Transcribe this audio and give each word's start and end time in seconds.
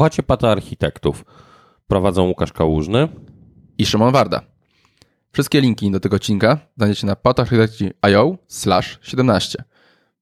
Słuchacie 0.00 0.22
Pata 0.22 0.50
Architektów. 0.50 1.24
Prowadzą 1.86 2.28
Łukasz 2.28 2.52
Kałużny 2.52 3.08
i 3.78 3.86
Szymon 3.86 4.12
Warda. 4.12 4.40
Wszystkie 5.32 5.60
linki 5.60 5.90
do 5.90 6.00
tego 6.00 6.16
odcinka 6.16 6.58
znajdziecie 6.76 7.06
na 7.06 7.16
patarchitekci.io 7.16 8.36
slash 8.48 8.98
17. 9.02 9.64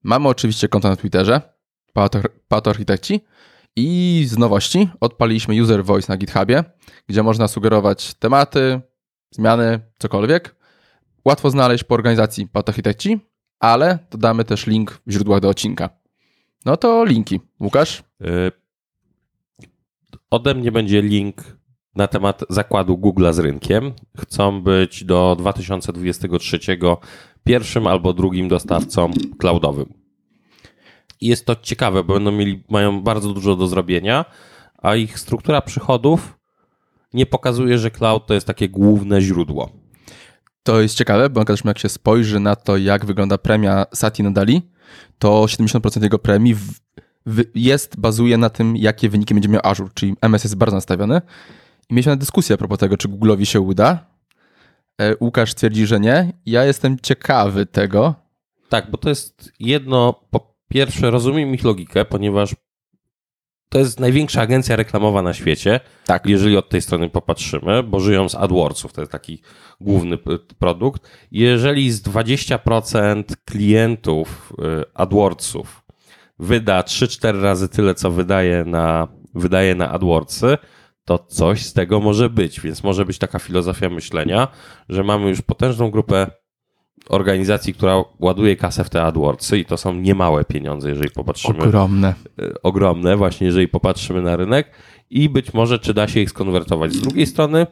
Mamy 0.02 0.29
oczywiście 0.29 0.69
konto 0.69 0.88
na 0.88 0.96
Twitterze 0.96 1.41
Patoarchitekci 2.48 3.20
i 3.77 4.25
z 4.29 4.38
nowości 4.38 4.88
odpaliliśmy 5.01 5.62
User 5.62 5.84
Voice 5.84 6.12
na 6.12 6.16
GitHubie, 6.16 6.65
gdzie 7.06 7.23
można 7.23 7.48
sugerować 7.48 8.15
tematy, 8.15 8.80
zmiany, 9.30 9.80
cokolwiek. 9.98 10.56
Łatwo 11.24 11.51
znaleźć 11.51 11.84
po 11.84 11.95
organizacji 11.95 12.48
Patoarchitekci, 12.48 13.20
ale 13.60 13.98
dodamy 14.10 14.45
też 14.45 14.66
link 14.66 15.01
w 15.06 15.12
źródłach 15.12 15.41
do 15.41 15.48
odcinka. 15.48 15.91
No 16.65 16.77
to 16.77 17.05
linki. 17.05 17.41
Łukasz? 17.60 18.02
Yy, 18.20 18.52
ode 20.30 20.55
mnie 20.55 20.73
będzie 20.73 21.02
link 21.02 21.59
na 21.96 22.06
temat 22.06 22.45
zakładu 22.48 22.98
Google 22.98 23.32
z 23.32 23.38
rynkiem. 23.38 23.92
Chcą 24.19 24.62
być 24.62 25.05
do 25.05 25.36
2023 25.38 26.59
pierwszym 27.45 27.86
albo 27.86 28.12
drugim 28.12 28.48
dostawcą 28.48 29.10
cloudowym. 29.38 29.95
I 31.20 31.27
jest 31.27 31.46
to 31.46 31.56
ciekawe, 31.56 32.05
bo 32.05 32.14
będą 32.14 32.33
mieli, 32.33 32.64
mają 32.69 33.02
bardzo 33.02 33.33
dużo 33.34 33.56
do 33.56 33.66
zrobienia, 33.66 34.24
a 34.78 34.95
ich 34.95 35.19
struktura 35.19 35.62
przychodów 35.62 36.38
nie 37.12 37.27
pokazuje, 37.27 37.78
że 37.78 37.91
cloud 37.91 38.27
to 38.27 38.34
jest 38.34 38.47
takie 38.47 38.69
główne 38.69 39.20
źródło. 39.20 39.70
To 40.62 40.81
jest 40.81 40.97
ciekawe, 40.97 41.31
bo 41.31 41.44
jak 41.64 41.78
się 41.78 41.88
spojrzy 41.88 42.41
na 42.41 42.56
to, 42.56 42.77
jak 42.77 43.05
wygląda 43.05 43.38
premia 43.38 43.86
Satya 43.94 44.22
Nadali, 44.22 44.62
to 45.19 45.42
70% 45.42 46.03
jego 46.03 46.19
premii 46.19 46.55
w, 46.55 46.81
jest, 47.55 48.00
bazuje 48.00 48.38
na 48.38 48.50
tym, 48.50 48.77
jakie 48.77 49.08
wyniki 49.08 49.34
będzie 49.34 49.48
miał 49.48 49.61
Azure, 49.64 49.91
czyli 49.94 50.16
MS 50.20 50.44
jest 50.44 50.56
bardzo 50.56 50.77
nastawiony. 50.77 51.20
I 51.91 51.94
mieliśmy 51.94 52.16
dyskusję 52.16 52.55
a 52.55 52.56
propos 52.56 52.78
tego, 52.78 52.97
czy 52.97 53.08
Google'owi 53.08 53.44
się 53.44 53.60
uda. 53.60 54.06
E, 55.00 55.16
Łukasz 55.20 55.55
twierdzi, 55.55 55.86
że 55.86 56.00
nie. 56.00 56.33
Ja 56.47 56.64
jestem 56.64 56.97
ciekawy 57.02 57.66
tego. 57.66 58.14
Tak, 58.69 58.91
bo 58.91 58.98
to 58.98 59.08
jest 59.08 59.52
jedno, 59.60 60.20
po 60.30 60.55
pierwsze, 60.69 61.10
rozumiem 61.10 61.55
ich 61.55 61.64
logikę, 61.64 62.05
ponieważ 62.05 62.55
to 63.69 63.78
jest 63.78 64.00
największa 64.00 64.41
agencja 64.41 64.77
reklamowa 64.77 65.22
na 65.22 65.34
świecie, 65.34 65.80
tak. 66.05 66.27
jeżeli 66.27 66.56
od 66.56 66.69
tej 66.69 66.82
strony 66.82 67.10
popatrzymy, 67.10 67.82
bo 67.82 68.00
żyją 68.00 68.28
z 68.28 68.34
AdWordsów, 68.34 68.92
to 68.92 69.00
jest 69.00 69.12
taki 69.12 69.42
główny 69.80 70.19
produkt. 70.58 71.10
Jeżeli 71.30 71.91
z 71.91 72.03
20% 72.03 73.22
klientów 73.44 74.53
y, 74.80 74.84
AdWordsów 74.94 75.82
wyda 76.39 76.81
3-4 76.81 77.42
razy 77.42 77.69
tyle, 77.69 77.94
co 77.94 78.11
wydaje 78.11 78.64
na, 78.64 79.08
wydaje 79.34 79.75
na 79.75 79.91
AdWordsy, 79.91 80.58
to 81.05 81.19
coś 81.19 81.62
z 81.64 81.72
tego 81.72 82.00
może 82.00 82.31
być. 82.31 82.61
Więc 82.61 82.83
może 82.83 83.05
być 83.05 83.19
taka 83.19 83.39
filozofia 83.39 83.89
myślenia, 83.91 84.48
że 84.89 85.05
mamy 85.05 85.28
już 85.28 85.42
potężną 85.42 85.91
grupę 85.91 86.31
organizacji, 87.09 87.75
która 87.75 88.05
ładuje 88.19 88.56
kasę 88.56 88.84
w 88.84 88.91
te 88.91 89.03
AdWordsy 89.03 89.59
i 89.59 89.64
to 89.64 89.77
są 89.77 89.94
niemałe 89.94 90.44
pieniądze, 90.44 90.89
jeżeli 90.89 91.11
popatrzymy. 91.11 91.59
Ogromne. 91.59 92.14
E, 92.39 92.62
ogromne, 92.62 93.16
właśnie 93.16 93.47
jeżeli 93.47 93.69
popatrzymy 93.69 94.22
na 94.22 94.36
rynek 94.36 94.70
i 95.11 95.28
być 95.28 95.55
może 95.55 95.78
czy 95.78 95.94
da 95.94 96.09
się 96.09 96.20
ich 96.20 96.31
skonwertować. 96.31 96.92
Z 96.92 97.00
drugiej 97.00 97.27
strony 97.27 97.66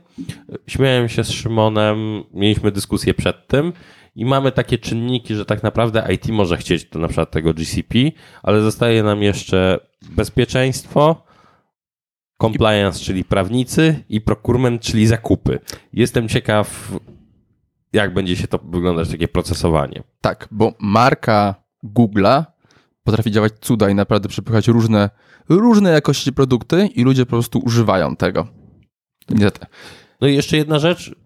śmiałem 0.67 1.09
się 1.09 1.25
z 1.25 1.31
Szymonem, 1.31 2.25
mieliśmy 2.35 2.71
dyskusję 2.71 3.15
przed 3.15 3.47
tym 3.47 3.73
i 4.17 4.25
mamy 4.25 4.53
takie 4.53 4.79
czynniki, 4.79 5.35
że 5.35 5.45
tak 5.45 5.63
naprawdę 5.63 6.09
IT 6.15 6.29
może 6.29 6.57
chcieć 6.57 6.89
to 6.89 6.99
na 6.99 7.09
przykład 7.09 7.31
tego 7.31 7.55
GCP, 7.55 7.99
ale 8.43 8.61
zostaje 8.61 9.03
nam 9.03 9.23
jeszcze 9.23 9.79
bezpieczeństwo, 10.11 11.27
compliance, 12.43 13.01
czyli 13.01 13.25
prawnicy 13.25 14.05
i 14.09 14.21
procurement, 14.21 14.83
czyli 14.83 15.07
zakupy. 15.07 15.59
Jestem 15.93 16.29
ciekaw, 16.29 16.93
jak 17.93 18.15
będzie 18.15 18.37
się 18.37 18.49
to 18.49 18.59
wyglądać, 18.59 19.09
takie 19.09 19.29
procesowanie. 19.29 20.03
Tak, 20.21 20.49
bo 20.51 20.73
marka 20.79 21.55
Google'a 21.85 22.45
potrafi 23.05 23.31
działać 23.31 23.53
cuda 23.61 23.91
i 23.91 23.95
naprawdę 23.95 24.29
przepychać 24.29 24.69
różne, 24.69 25.11
różne 25.49 25.91
jakości 25.91 26.33
produkty 26.33 26.87
i 26.87 27.03
ludzie 27.03 27.27
po 27.27 27.31
prostu 27.31 27.59
używają 27.59 28.17
tego. 28.17 28.49
Niestety. 29.29 29.67
No 30.21 30.29
i 30.29 30.35
jeszcze 30.35 30.57
jedna 30.57 30.79
rzecz. 30.79 31.26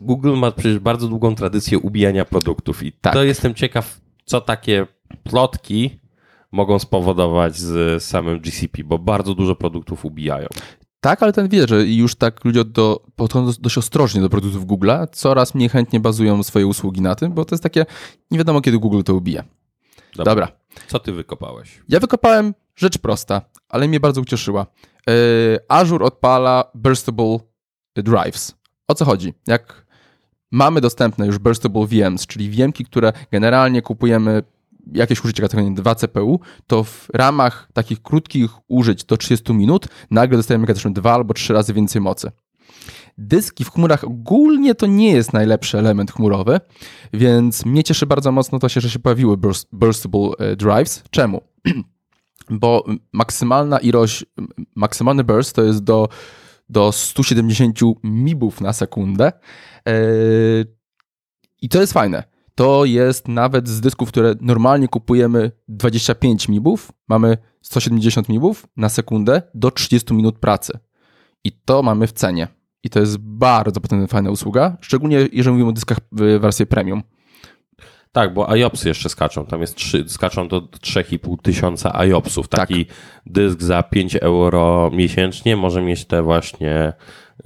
Google 0.00 0.36
ma 0.36 0.50
przecież 0.50 0.78
bardzo 0.78 1.08
długą 1.08 1.34
tradycję 1.34 1.78
ubijania 1.78 2.24
produktów 2.24 2.82
i 2.82 2.92
tak. 2.92 3.12
to 3.12 3.24
jestem 3.24 3.54
ciekaw, 3.54 4.00
co 4.24 4.40
takie 4.40 4.86
plotki 5.22 6.00
mogą 6.52 6.78
spowodować 6.78 7.56
z 7.56 8.02
samym 8.02 8.40
GCP, 8.40 8.84
bo 8.84 8.98
bardzo 8.98 9.34
dużo 9.34 9.54
produktów 9.54 10.04
ubijają. 10.04 10.48
Tak, 11.00 11.22
ale 11.22 11.32
ten 11.32 11.48
wie, 11.48 11.66
że 11.68 11.86
już 11.86 12.14
tak 12.14 12.44
ludzie 12.44 12.64
do, 12.64 13.04
podchodzą 13.16 13.52
dość 13.60 13.78
ostrożnie 13.78 14.20
do 14.20 14.28
produktów 14.28 14.66
Google'a, 14.66 15.06
coraz 15.12 15.54
mniej 15.54 15.68
chętnie 15.68 16.00
bazują 16.00 16.42
swoje 16.42 16.66
usługi 16.66 17.00
na 17.00 17.14
tym, 17.14 17.32
bo 17.32 17.44
to 17.44 17.54
jest 17.54 17.62
takie, 17.62 17.86
nie 18.30 18.38
wiadomo 18.38 18.60
kiedy 18.60 18.78
Google 18.78 19.02
to 19.02 19.14
ubije. 19.14 19.44
Dobra. 20.16 20.24
Dobra. 20.24 20.48
Co 20.86 20.98
ty 20.98 21.12
wykopałeś? 21.12 21.82
Ja 21.88 22.00
wykopałem 22.00 22.54
rzecz 22.76 22.98
prosta, 22.98 23.42
ale 23.68 23.88
mnie 23.88 24.00
bardzo 24.00 24.20
ucieszyła. 24.20 24.66
Yy, 25.06 25.14
Azure 25.68 26.04
odpala 26.04 26.64
burstable 26.74 27.38
drives. 27.96 28.57
O 28.88 28.94
co 28.94 29.04
chodzi? 29.04 29.34
Jak 29.46 29.86
mamy 30.50 30.80
dostępne 30.80 31.26
już 31.26 31.38
burstable 31.38 31.86
VMs, 31.86 32.26
czyli 32.26 32.50
VMki, 32.50 32.84
które 32.84 33.12
generalnie 33.32 33.82
kupujemy 33.82 34.42
jakieś 34.92 35.24
użycie 35.24 35.42
kategorii 35.42 35.74
2 35.74 35.94
CPU, 35.94 36.40
to 36.66 36.84
w 36.84 37.08
ramach 37.14 37.68
takich 37.72 38.02
krótkich 38.02 38.50
użyć 38.68 39.04
do 39.04 39.16
30 39.16 39.54
minut 39.54 39.88
nagle 40.10 40.36
dostajemy 40.36 40.66
kategorię 40.66 40.94
2 40.94 41.12
albo 41.12 41.34
3 41.34 41.52
razy 41.52 41.74
więcej 41.74 42.02
mocy. 42.02 42.30
Dyski 43.18 43.64
w 43.64 43.70
chmurach 43.70 44.04
ogólnie 44.04 44.74
to 44.74 44.86
nie 44.86 45.12
jest 45.12 45.32
najlepszy 45.32 45.78
element 45.78 46.12
chmurowy, 46.12 46.60
więc 47.12 47.66
mnie 47.66 47.84
cieszy 47.84 48.06
bardzo 48.06 48.32
mocno 48.32 48.58
to 48.58 48.68
się, 48.68 48.80
że 48.80 48.90
się 48.90 48.98
pojawiły 48.98 49.36
burst, 49.36 49.68
burstable 49.72 50.30
e, 50.38 50.56
drives. 50.56 51.02
Czemu? 51.10 51.40
Bo 52.50 52.84
maksymalna 53.12 53.78
ilość, 53.78 54.24
maksymalny 54.74 55.24
burst 55.24 55.56
to 55.56 55.62
jest 55.62 55.84
do, 55.84 56.08
do 56.68 56.92
170 56.92 57.78
mibów 58.04 58.60
na 58.60 58.72
sekundę. 58.72 59.32
Yy, 59.86 59.92
I 61.62 61.68
to 61.68 61.80
jest 61.80 61.92
fajne 61.92 62.38
to 62.58 62.84
jest 62.84 63.28
nawet 63.28 63.68
z 63.68 63.80
dysków, 63.80 64.08
które 64.08 64.34
normalnie 64.40 64.88
kupujemy 64.88 65.50
25 65.68 66.48
mibów, 66.48 66.92
mamy 67.08 67.38
170 67.62 68.28
mibów 68.28 68.66
na 68.76 68.88
sekundę 68.88 69.42
do 69.54 69.70
30 69.70 70.14
minut 70.14 70.38
pracy. 70.38 70.78
I 71.44 71.52
to 71.52 71.82
mamy 71.82 72.06
w 72.06 72.12
cenie. 72.12 72.48
I 72.82 72.90
to 72.90 73.00
jest 73.00 73.18
bardzo 73.18 73.80
potem 73.80 74.08
fajna 74.08 74.30
usługa, 74.30 74.76
szczególnie 74.80 75.28
jeżeli 75.32 75.52
mówimy 75.52 75.70
o 75.70 75.72
dyskach 75.72 75.98
w 76.12 76.38
wersji 76.40 76.66
premium. 76.66 77.02
Tak, 78.12 78.34
bo 78.34 78.50
IOPSy 78.50 78.88
jeszcze 78.88 79.08
skaczą. 79.08 79.46
Tam 79.46 79.60
jest 79.60 79.74
3, 79.74 80.04
skaczą 80.08 80.48
do 80.48 80.60
3,5 80.60 81.36
tysiąca 81.42 81.94
IOPSów. 81.94 82.48
Tak. 82.48 82.60
Taki 82.60 82.86
tak. 82.86 82.96
dysk 83.26 83.62
za 83.62 83.82
5 83.82 84.16
euro 84.16 84.90
miesięcznie 84.94 85.56
może 85.56 85.82
mieć 85.82 86.04
te 86.04 86.22
właśnie 86.22 86.92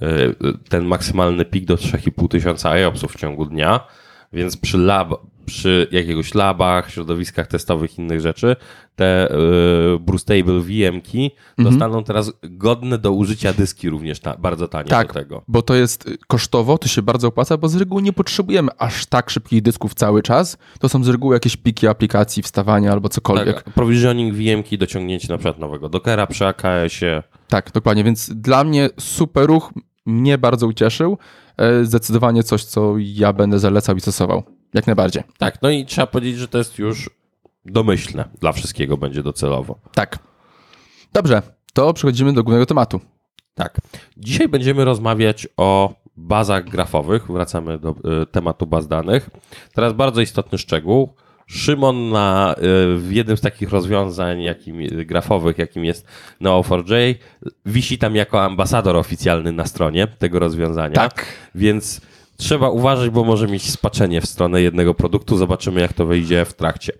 y, 0.01 0.35
ten 0.69 0.85
maksymalny 0.85 1.45
pik 1.45 1.65
do 1.65 1.75
3,5 1.75 2.27
tysiąca 2.27 2.69
IOPSów 2.69 3.13
w 3.13 3.19
ciągu 3.19 3.45
dnia 3.45 3.87
więc 4.33 4.57
przy, 4.57 4.77
lab, 4.77 5.13
przy 5.53 5.87
jakiegoś 5.91 6.33
labach, 6.33 6.91
środowiskach 6.91 7.47
testowych, 7.47 7.99
innych 7.99 8.21
rzeczy, 8.21 8.55
te 8.95 9.31
y, 9.31 9.99
Brustable 9.99 10.59
VM-ki 10.59 11.31
mhm. 11.57 11.69
dostaną 11.69 12.03
teraz 12.03 12.31
godne 12.43 12.97
do 12.97 13.11
użycia 13.11 13.53
dyski 13.53 13.89
również 13.89 14.19
ta, 14.19 14.37
bardzo 14.37 14.67
tanie 14.67 14.89
tak, 14.89 15.07
do 15.07 15.13
tego. 15.13 15.43
bo 15.47 15.61
to 15.61 15.75
jest 15.75 16.09
kosztowo, 16.27 16.77
to 16.77 16.87
się 16.87 17.01
bardzo 17.01 17.27
opłaca, 17.27 17.57
bo 17.57 17.67
z 17.67 17.75
reguły 17.75 18.01
nie 18.01 18.13
potrzebujemy 18.13 18.69
aż 18.77 19.05
tak 19.05 19.29
szybkich 19.29 19.61
dysków 19.61 19.93
cały 19.93 20.21
czas. 20.21 20.57
To 20.79 20.89
są 20.89 21.03
z 21.03 21.07
reguły 21.07 21.35
jakieś 21.35 21.57
piki 21.57 21.87
aplikacji, 21.87 22.43
wstawania 22.43 22.91
albo 22.91 23.09
cokolwiek. 23.09 23.63
Tak, 23.63 23.73
provisioning 23.73 24.33
VM-ki, 24.33 24.77
dociągnięcie 24.77 25.27
na 25.27 25.37
przykład 25.37 25.59
nowego 25.59 25.89
Dockera 25.89 26.27
przy 26.27 26.45
AKS-ie. 26.45 27.23
Tak, 27.47 27.71
dokładnie, 27.71 28.03
więc 28.03 28.29
dla 28.35 28.63
mnie 28.63 28.89
super 28.99 29.45
ruch, 29.45 29.73
mnie 30.05 30.37
bardzo 30.37 30.67
ucieszył. 30.67 31.17
E, 31.57 31.85
zdecydowanie 31.85 32.43
coś, 32.43 32.63
co 32.63 32.95
ja 32.97 33.33
będę 33.33 33.59
zalecał 33.59 33.95
i 33.95 34.01
stosował. 34.01 34.43
Jak 34.73 34.87
najbardziej. 34.87 35.23
Tak, 35.37 35.61
no 35.61 35.69
i 35.69 35.85
trzeba 35.85 36.07
powiedzieć, 36.07 36.37
że 36.37 36.47
to 36.47 36.57
jest 36.57 36.79
już 36.79 37.09
domyślne. 37.65 38.25
Dla 38.39 38.51
wszystkiego 38.51 38.97
będzie 38.97 39.23
docelowo. 39.23 39.79
Tak. 39.93 40.19
Dobrze, 41.13 41.41
to 41.73 41.93
przechodzimy 41.93 42.33
do 42.33 42.43
głównego 42.43 42.65
tematu. 42.65 42.99
Tak. 43.55 43.81
Dzisiaj 44.17 44.47
będziemy 44.47 44.85
rozmawiać 44.85 45.47
o 45.57 45.93
bazach 46.17 46.69
grafowych. 46.69 47.31
Wracamy 47.31 47.79
do 47.79 47.95
y, 48.21 48.25
tematu 48.25 48.67
baz 48.67 48.87
danych. 48.87 49.29
Teraz 49.73 49.93
bardzo 49.93 50.21
istotny 50.21 50.57
szczegół. 50.57 51.15
Szymon 51.47 52.09
na, 52.09 52.55
y, 52.57 52.97
w 52.97 53.11
jednym 53.11 53.37
z 53.37 53.41
takich 53.41 53.69
rozwiązań 53.69 54.41
jakim, 54.41 54.87
grafowych, 55.05 55.57
jakim 55.57 55.85
jest 55.85 56.07
Neo4j, 56.41 57.15
wisi 57.65 57.97
tam 57.97 58.15
jako 58.15 58.43
ambasador 58.43 58.95
oficjalny 58.95 59.51
na 59.51 59.65
stronie 59.65 60.07
tego 60.07 60.39
rozwiązania. 60.39 60.95
Tak. 60.95 61.25
Więc 61.55 62.01
trzeba 62.37 62.69
uważać, 62.69 63.09
bo 63.09 63.23
może 63.23 63.47
mieć 63.47 63.71
spaczenie 63.71 64.21
w 64.21 64.25
stronę 64.25 64.61
jednego 64.61 64.93
produktu. 64.93 65.37
Zobaczymy, 65.37 65.81
jak 65.81 65.93
to 65.93 66.05
wyjdzie 66.05 66.45
w 66.45 66.53
trakcie. 66.53 66.93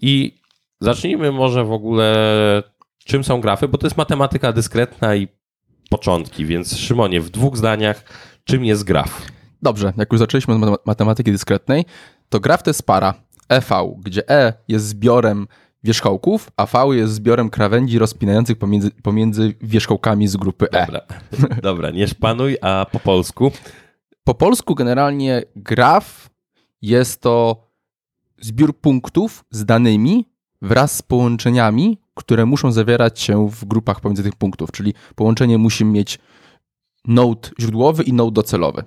I 0.00 0.40
zacznijmy 0.80 1.32
może 1.32 1.64
w 1.64 1.72
ogóle 1.72 2.16
czym 3.04 3.24
są 3.24 3.40
grafy, 3.40 3.68
bo 3.68 3.78
to 3.78 3.86
jest 3.86 3.96
matematyka 3.96 4.52
dyskretna 4.52 5.14
i 5.16 5.28
początki, 5.90 6.46
więc 6.46 6.76
Szymonie, 6.76 7.20
w 7.20 7.30
dwóch 7.30 7.56
zdaniach, 7.56 8.04
czym 8.44 8.64
jest 8.64 8.84
graf? 8.84 9.22
Dobrze, 9.62 9.92
jak 9.96 10.12
już 10.12 10.18
zaczęliśmy 10.18 10.54
od 10.54 10.86
matematyki 10.86 11.32
dyskretnej, 11.32 11.84
to 12.28 12.40
graf 12.40 12.62
to 12.62 12.70
jest 12.70 12.86
para 12.86 13.14
EV, 13.48 13.94
gdzie 14.04 14.30
E 14.30 14.52
jest 14.68 14.86
zbiorem 14.86 15.46
wierzchołków, 15.84 16.50
a 16.56 16.66
V 16.66 16.96
jest 16.96 17.12
zbiorem 17.12 17.50
krawędzi 17.50 17.98
rozpinających 17.98 18.58
pomiędzy, 18.58 18.90
pomiędzy 18.90 19.54
wierzchołkami 19.60 20.28
z 20.28 20.36
grupy 20.36 20.66
E. 20.70 20.86
Dobra, 20.86 21.00
Dobra 21.62 21.90
nie 21.90 22.08
szpanuj, 22.08 22.56
a 22.60 22.86
po 22.92 23.00
polsku? 23.00 23.52
Po 24.26 24.34
polsku 24.34 24.74
generalnie 24.74 25.42
graf 25.56 26.30
jest 26.82 27.20
to 27.20 27.66
zbiór 28.40 28.80
punktów 28.80 29.44
z 29.50 29.64
danymi 29.64 30.24
wraz 30.62 30.96
z 30.96 31.02
połączeniami, 31.02 31.98
które 32.14 32.46
muszą 32.46 32.72
zawierać 32.72 33.20
się 33.20 33.48
w 33.50 33.64
grupach 33.64 34.00
pomiędzy 34.00 34.22
tych 34.22 34.36
punktów, 34.36 34.72
czyli 34.72 34.94
połączenie 35.14 35.58
musi 35.58 35.84
mieć 35.84 36.18
node 37.04 37.48
źródłowy 37.60 38.02
i 38.02 38.12
node 38.12 38.32
docelowy. 38.32 38.84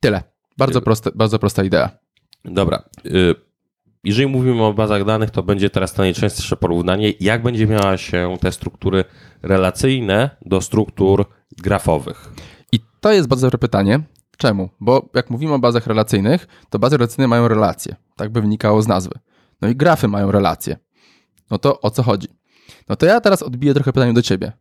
Tyle. 0.00 0.22
Bardzo, 0.58 0.80
proste, 0.80 1.10
bardzo 1.14 1.38
prosta 1.38 1.64
idea. 1.64 1.90
Dobra. 2.44 2.82
Y, 3.06 3.34
jeżeli 4.04 4.28
mówimy 4.28 4.64
o 4.64 4.72
bazach 4.72 5.04
danych, 5.04 5.30
to 5.30 5.42
będzie 5.42 5.70
teraz 5.70 5.92
to 5.92 6.02
najczęstsze 6.02 6.56
porównanie, 6.56 7.12
jak 7.20 7.42
będzie 7.42 7.66
miała 7.66 7.96
się 7.96 8.36
te 8.40 8.52
struktury 8.52 9.04
relacyjne 9.42 10.30
do 10.42 10.60
struktur 10.60 11.24
grafowych. 11.58 12.32
I 12.72 12.80
to 13.00 13.12
jest 13.12 13.28
bardzo 13.28 13.46
dobre 13.46 13.58
pytanie. 13.58 14.00
Czemu? 14.36 14.68
Bo 14.80 15.08
jak 15.14 15.30
mówimy 15.30 15.54
o 15.54 15.58
bazach 15.58 15.86
relacyjnych, 15.86 16.46
to 16.70 16.78
bazy 16.78 16.96
relacyjne 16.96 17.28
mają 17.28 17.48
relacje. 17.48 17.96
Tak 18.16 18.32
by 18.32 18.40
wynikało 18.40 18.82
z 18.82 18.88
nazwy. 18.88 19.18
No 19.60 19.68
i 19.68 19.76
grafy 19.76 20.08
mają 20.08 20.30
relacje. 20.30 20.76
No 21.50 21.58
to 21.58 21.80
o 21.80 21.90
co 21.90 22.02
chodzi? 22.02 22.28
No 22.88 22.96
to 22.96 23.06
ja 23.06 23.20
teraz 23.20 23.42
odbiję 23.42 23.74
trochę 23.74 23.92
pytanie 23.92 24.12
do 24.12 24.22
ciebie. 24.22 24.52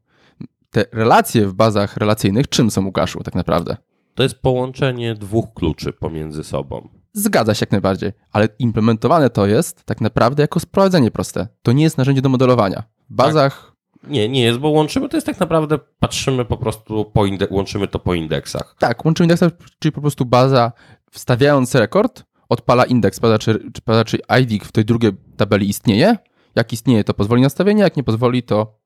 Te 0.72 0.86
relacje 0.92 1.48
w 1.48 1.54
bazach 1.54 1.98
relacyjnych 1.98 2.50
czym 2.50 2.72
są, 2.72 2.86
Łukaszu, 2.86 3.24
tak 3.24 3.36
naprawdę? 3.36 3.78
To 4.16 4.24
jest 4.24 4.36
połączenie 4.42 5.16
dwóch 5.16 5.54
kluczy 5.54 5.94
pomiędzy 5.94 6.44
sobą. 6.44 6.90
Zgadza 7.14 7.54
się 7.54 7.64
jak 7.64 7.72
najbardziej, 7.72 8.12
ale 8.32 8.48
implementowane 8.60 9.30
to 9.30 9.48
jest 9.48 9.84
tak 9.84 10.02
naprawdę 10.02 10.44
jako 10.44 10.60
sprowadzenie 10.60 11.12
proste. 11.12 11.48
To 11.62 11.72
nie 11.72 11.84
jest 11.84 11.98
narzędzie 11.98 12.22
do 12.22 12.30
modelowania. 12.30 12.84
W 13.10 13.14
bazach. 13.14 13.66
Tak. 13.66 13.73
Nie, 14.08 14.30
nie 14.30 14.44
jest, 14.44 14.60
bo 14.60 14.70
łączymy 14.70 15.10
to 15.10 15.18
jest 15.18 15.28
tak 15.28 15.40
naprawdę, 15.40 15.80
patrzymy 16.00 16.46
po 16.46 16.58
prostu, 16.58 17.06
po 17.06 17.26
inde- 17.26 17.48
łączymy 17.52 17.88
to 17.88 18.00
po 18.00 18.14
indeksach. 18.14 18.76
Tak, 18.80 19.06
łączymy 19.06 19.26
indeksach, 19.26 19.52
czyli 19.80 19.92
po 19.92 20.02
prostu 20.02 20.26
baza, 20.26 20.72
wstawiając 21.12 21.76
rekord, 21.76 22.24
odpala 22.50 22.84
indeks, 22.84 23.20
bada 23.20 23.38
czy, 23.38 23.72
czy, 23.74 24.06
czy 24.06 24.18
ID 24.42 24.64
w 24.64 24.72
tej 24.72 24.86
drugiej 24.86 25.12
tabeli 25.38 25.70
istnieje. 25.70 26.18
Jak 26.56 26.74
istnieje, 26.74 27.04
to 27.04 27.14
pozwoli 27.14 27.42
nastawienie, 27.42 27.84
jak 27.84 27.98
nie 27.98 28.04
pozwoli, 28.04 28.44
to 28.44 28.80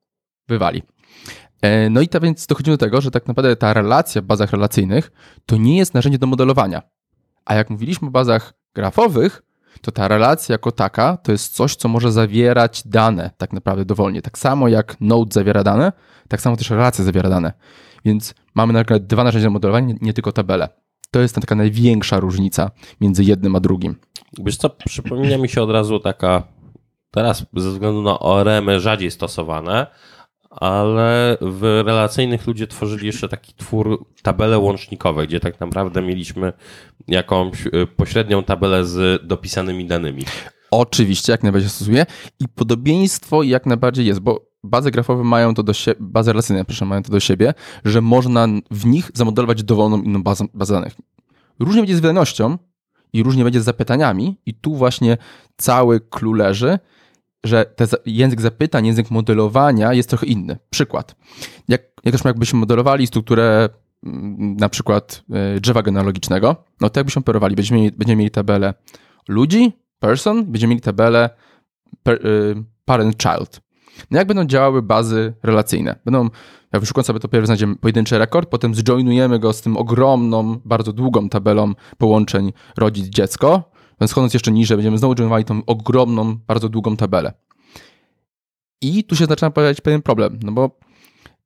wywali. 0.48 0.84
E, 1.62 1.90
no 1.90 2.02
i 2.02 2.08
to 2.08 2.20
więc 2.20 2.48
dochodzimy 2.48 2.78
do 2.78 2.86
tego, 2.86 3.02
że 3.02 3.12
tak 3.12 3.28
naprawdę 3.28 3.56
ta 3.56 3.74
relacja 3.74 4.22
w 4.22 4.26
bazach 4.26 4.52
relacyjnych 4.52 5.12
to 5.46 5.58
nie 5.58 5.78
jest 5.78 5.94
narzędzie 5.94 6.18
do 6.20 6.28
modelowania. 6.28 6.82
A 7.46 7.56
jak 7.56 7.70
mówiliśmy 7.70 8.08
o 8.08 8.12
bazach 8.12 8.54
grafowych, 8.76 9.44
to 9.82 9.92
ta 9.92 10.08
relacja 10.08 10.54
jako 10.54 10.72
taka 10.72 11.18
to 11.18 11.32
jest 11.32 11.56
coś, 11.56 11.76
co 11.76 11.88
może 11.88 12.12
zawierać 12.12 12.88
dane 12.88 13.32
tak 13.38 13.54
naprawdę 13.54 13.86
dowolnie. 13.86 14.22
Tak 14.22 14.38
samo 14.38 14.68
jak 14.68 15.02
Node 15.02 15.34
zawiera 15.34 15.64
dane, 15.64 15.92
tak 16.28 16.42
samo 16.42 16.58
też 16.58 16.70
relacja 16.70 17.04
zawiera 17.04 17.30
dane. 17.30 17.54
Więc 18.06 18.34
mamy 18.56 18.74
na 18.74 18.80
przykład 18.80 19.08
dwa 19.08 19.24
narzędzia 19.24 19.50
modelowania, 19.50 19.96
nie 20.02 20.14
tylko 20.14 20.32
tabele. 20.32 20.70
To 21.12 21.20
jest 21.20 21.36
taka 21.36 21.56
największa 21.56 22.20
różnica 22.20 22.72
między 23.02 23.24
jednym 23.24 23.56
a 23.56 23.60
drugim. 23.60 23.96
Wiesz 24.38 24.58
co, 24.58 24.70
przypomina 24.70 25.38
mi 25.38 25.50
się 25.50 25.62
od 25.62 25.72
razu 25.72 26.00
taka, 26.00 26.44
teraz 27.12 27.46
ze 27.56 27.72
względu 27.72 28.02
na 28.02 28.20
ORM-y 28.20 28.80
rzadziej 28.80 29.12
stosowane, 29.12 29.88
ale 30.50 31.38
w 31.42 31.84
relacyjnych 31.86 32.48
ludzie 32.48 32.68
tworzyli 32.68 33.08
jeszcze 33.08 33.30
taki 33.30 33.54
twór 33.54 34.06
tabele 34.22 34.60
łącznikowe, 34.60 35.28
gdzie 35.28 35.40
tak 35.40 35.60
naprawdę 35.60 36.02
mieliśmy 36.02 36.54
jakąś 37.08 37.66
y, 37.66 37.88
pośrednią 37.96 38.44
tabelę 38.44 38.86
z 38.86 39.28
dopisanymi 39.28 39.86
danymi. 39.86 40.24
Oczywiście, 40.72 41.32
jak 41.32 41.44
najbardziej 41.44 41.70
stosuje 41.70 42.06
i 42.40 42.48
podobieństwo 42.48 43.44
jak 43.44 43.66
najbardziej 43.66 44.06
jest, 44.06 44.20
bo 44.20 44.48
bazy 44.64 44.92
grafowe 44.92 45.24
mają 45.24 45.54
to 45.54 45.64
do 45.64 45.74
siebie, 45.74 45.98
bazy 46.00 46.32
relacyjne, 46.34 46.66
proszę, 46.66 46.86
mają 46.86 47.04
to 47.04 47.12
do 47.12 47.20
siebie, 47.20 47.54
że 47.86 48.02
można 48.02 48.48
w 48.72 48.86
nich 48.86 49.12
zamodelować 49.14 49.64
dowolną 49.64 50.02
inną 50.02 50.24
bazę, 50.24 50.46
bazę 50.54 50.74
danych. 50.74 50.94
Różnie 51.60 51.82
będzie 51.82 51.96
z 51.96 52.00
wydajnością 52.00 52.58
i 53.14 53.24
różnie 53.24 53.44
będzie 53.44 53.62
z 53.62 53.66
zapytaniami 53.66 54.38
i 54.46 54.54
tu 54.54 54.76
właśnie 54.76 55.18
cały 55.58 56.00
clue 56.00 56.34
leży, 56.34 56.80
że 57.44 57.66
język 58.06 58.42
zapytań, 58.42 58.86
język 58.86 59.12
modelowania 59.12 59.94
jest 59.94 60.10
trochę 60.10 60.26
inny. 60.26 60.58
Przykład. 60.70 61.16
Jak, 61.68 61.82
jakbyśmy 62.26 62.60
modelowali 62.60 63.08
strukturę 63.08 63.70
mm, 64.04 64.56
na 64.56 64.70
przykład 64.70 65.24
e, 65.32 65.60
drzewa 65.60 65.82
genealogicznego, 65.82 66.56
no 66.82 66.90
to 66.90 67.00
jakbyśmy 67.00 67.20
operowali, 67.20 67.56
będziemy 67.56 67.82
mieli, 67.82 67.98
będziemy 67.98 68.20
mieli 68.20 68.32
tabelę 68.32 68.74
ludzi, 69.28 69.72
person, 70.00 70.46
będziemy 70.46 70.70
mieli 70.70 70.82
tabelę 70.82 71.30
per, 72.04 72.28
y, 72.28 72.56
parent-child. 72.86 73.62
No 74.12 74.18
jak 74.18 74.28
będą 74.28 74.46
działały 74.46 74.82
bazy 74.82 75.34
relacyjne? 75.44 75.96
Będą, 76.06 76.30
jak 76.74 76.82
wyszukam 76.82 77.04
sobie 77.04 77.20
to 77.20 77.28
pierwszy 77.28 77.46
znajdziemy 77.46 77.76
pojedynczy 77.76 78.18
rekord, 78.18 78.50
potem 78.50 78.76
zjoinujemy 78.76 79.40
go 79.40 79.54
z 79.54 79.62
tym 79.62 79.78
ogromną, 79.78 80.60
bardzo 80.66 80.94
długą 80.94 81.30
tabelą 81.30 81.74
połączeń 81.98 82.54
rodzic-dziecko, 82.78 83.62
więc 84.02 84.12
schodząc 84.12 84.34
jeszcze 84.34 84.52
niżej, 84.52 84.78
będziemy 84.78 84.98
znowu 84.98 85.16
joinowali 85.16 85.46
tą 85.46 85.62
ogromną, 85.66 86.36
bardzo 86.48 86.70
długą 86.70 86.98
tabelę. 86.98 87.34
I 88.82 89.04
tu 89.04 89.16
się 89.16 89.26
zaczyna 89.26 89.52
pojawiać 89.52 89.82
pewien 89.82 90.02
problem, 90.02 90.40
no 90.44 90.52
bo 90.52 90.80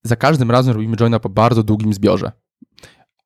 za 0.03 0.15
każdym 0.15 0.51
razem 0.51 0.73
robimy 0.73 0.97
joina 0.97 1.19
po 1.19 1.29
bardzo 1.29 1.63
długim 1.63 1.93
zbiorze. 1.93 2.31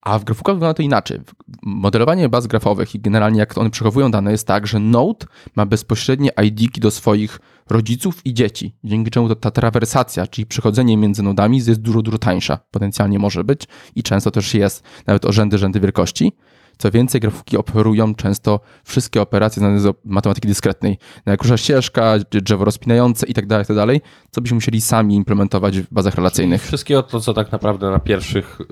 A 0.01 0.19
w 0.19 0.23
grafukach 0.23 0.55
wygląda 0.55 0.73
to 0.73 0.83
inaczej. 0.83 1.19
Modelowanie 1.63 2.29
baz 2.29 2.47
grafowych 2.47 2.95
i 2.95 2.99
generalnie 2.99 3.39
jak 3.39 3.57
one 3.57 3.69
przechowują 3.69 4.11
dane 4.11 4.31
jest 4.31 4.47
tak, 4.47 4.67
że 4.67 4.79
Node 4.79 5.25
ma 5.55 5.65
bezpośrednie 5.65 6.29
ID 6.43 6.79
do 6.79 6.91
swoich 6.91 7.39
rodziców 7.69 8.25
i 8.25 8.33
dzieci, 8.33 8.75
dzięki 8.83 9.11
czemu 9.11 9.27
to 9.27 9.35
ta 9.35 9.51
trawersacja, 9.51 10.27
czyli 10.27 10.45
przechodzenie 10.45 10.97
między 10.97 11.23
nodami 11.23 11.57
jest 11.57 11.81
dużo, 11.81 12.01
dużo 12.01 12.17
tańsza. 12.17 12.57
Potencjalnie 12.71 13.19
może 13.19 13.43
być 13.43 13.67
i 13.95 14.03
często 14.03 14.31
też 14.31 14.53
jest 14.53 14.83
nawet 15.07 15.25
o 15.25 15.31
rzędy, 15.31 15.57
rzędy 15.57 15.79
wielkości. 15.79 16.31
Co 16.77 16.91
więcej, 16.91 17.21
grafiki 17.21 17.57
operują 17.57 18.15
często 18.15 18.59
wszystkie 18.83 19.21
operacje 19.21 19.59
znane 19.59 19.79
z 19.79 19.97
matematyki 20.05 20.47
dyskretnej. 20.47 20.97
Najkrótsza 21.25 21.57
ścieżka, 21.57 22.15
drzewo 22.31 22.65
rozpinające 22.65 23.27
itd., 23.27 23.47
tak 23.47 23.69
itd., 23.69 23.93
tak 23.93 24.09
co 24.31 24.41
byśmy 24.41 24.55
musieli 24.55 24.81
sami 24.81 25.15
implementować 25.15 25.79
w 25.79 25.93
bazach 25.93 26.15
relacyjnych. 26.15 26.63
Wszystkiego 26.63 27.03
to, 27.03 27.19
co 27.19 27.33
tak 27.33 27.51
naprawdę 27.51 27.91
na 27.91 27.99
pierwszych 27.99 28.61
y, 28.61 28.65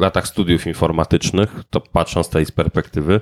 latach 0.00 0.28
studiów 0.28 0.66
informatycznych, 0.66 1.54
to 1.70 1.80
patrząc 1.80 2.26
z 2.26 2.30
tej 2.30 2.46
perspektywy, 2.46 3.20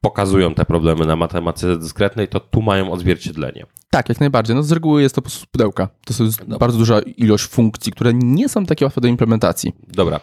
pokazują 0.00 0.54
te 0.54 0.64
problemy 0.64 1.06
na 1.06 1.16
matematyce 1.16 1.76
dyskretnej, 1.76 2.28
to 2.28 2.40
tu 2.40 2.62
mają 2.62 2.92
odzwierciedlenie. 2.92 3.66
Tak, 3.90 4.08
jak 4.08 4.20
najbardziej. 4.20 4.56
No 4.56 4.62
z 4.62 4.72
reguły 4.72 5.02
jest 5.02 5.14
to 5.14 5.22
po 5.22 5.28
prostu 5.28 5.46
pudełka. 5.50 5.88
To 6.04 6.24
jest 6.24 6.40
Dobra. 6.40 6.58
bardzo 6.58 6.78
duża 6.78 7.00
ilość 7.00 7.44
funkcji, 7.44 7.92
które 7.92 8.14
nie 8.14 8.48
są 8.48 8.66
takie 8.66 8.84
łatwe 8.84 9.00
do 9.00 9.08
implementacji. 9.08 9.72
Dobra. 9.88 10.20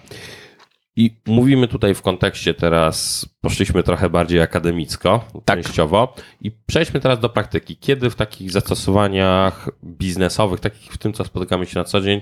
I 0.98 1.16
mówimy 1.26 1.68
tutaj 1.68 1.96
w 1.96 2.02
kontekście 2.02 2.54
teraz, 2.54 3.26
poszliśmy 3.42 3.84
trochę 3.84 4.10
bardziej 4.10 4.42
akademicko, 4.42 5.26
tak. 5.46 5.64
częściowo, 5.64 6.14
i 6.42 6.52
przejdźmy 6.52 7.00
teraz 7.00 7.20
do 7.20 7.30
praktyki. 7.30 7.78
Kiedy 7.78 8.10
w 8.10 8.16
takich 8.16 8.52
zastosowaniach 8.52 9.70
biznesowych, 9.84 10.60
takich 10.60 10.94
w 10.94 10.98
tym, 10.98 11.14
co 11.14 11.24
spotykamy 11.24 11.66
się 11.66 11.80
na 11.80 11.86
co 11.86 12.02
dzień, 12.02 12.22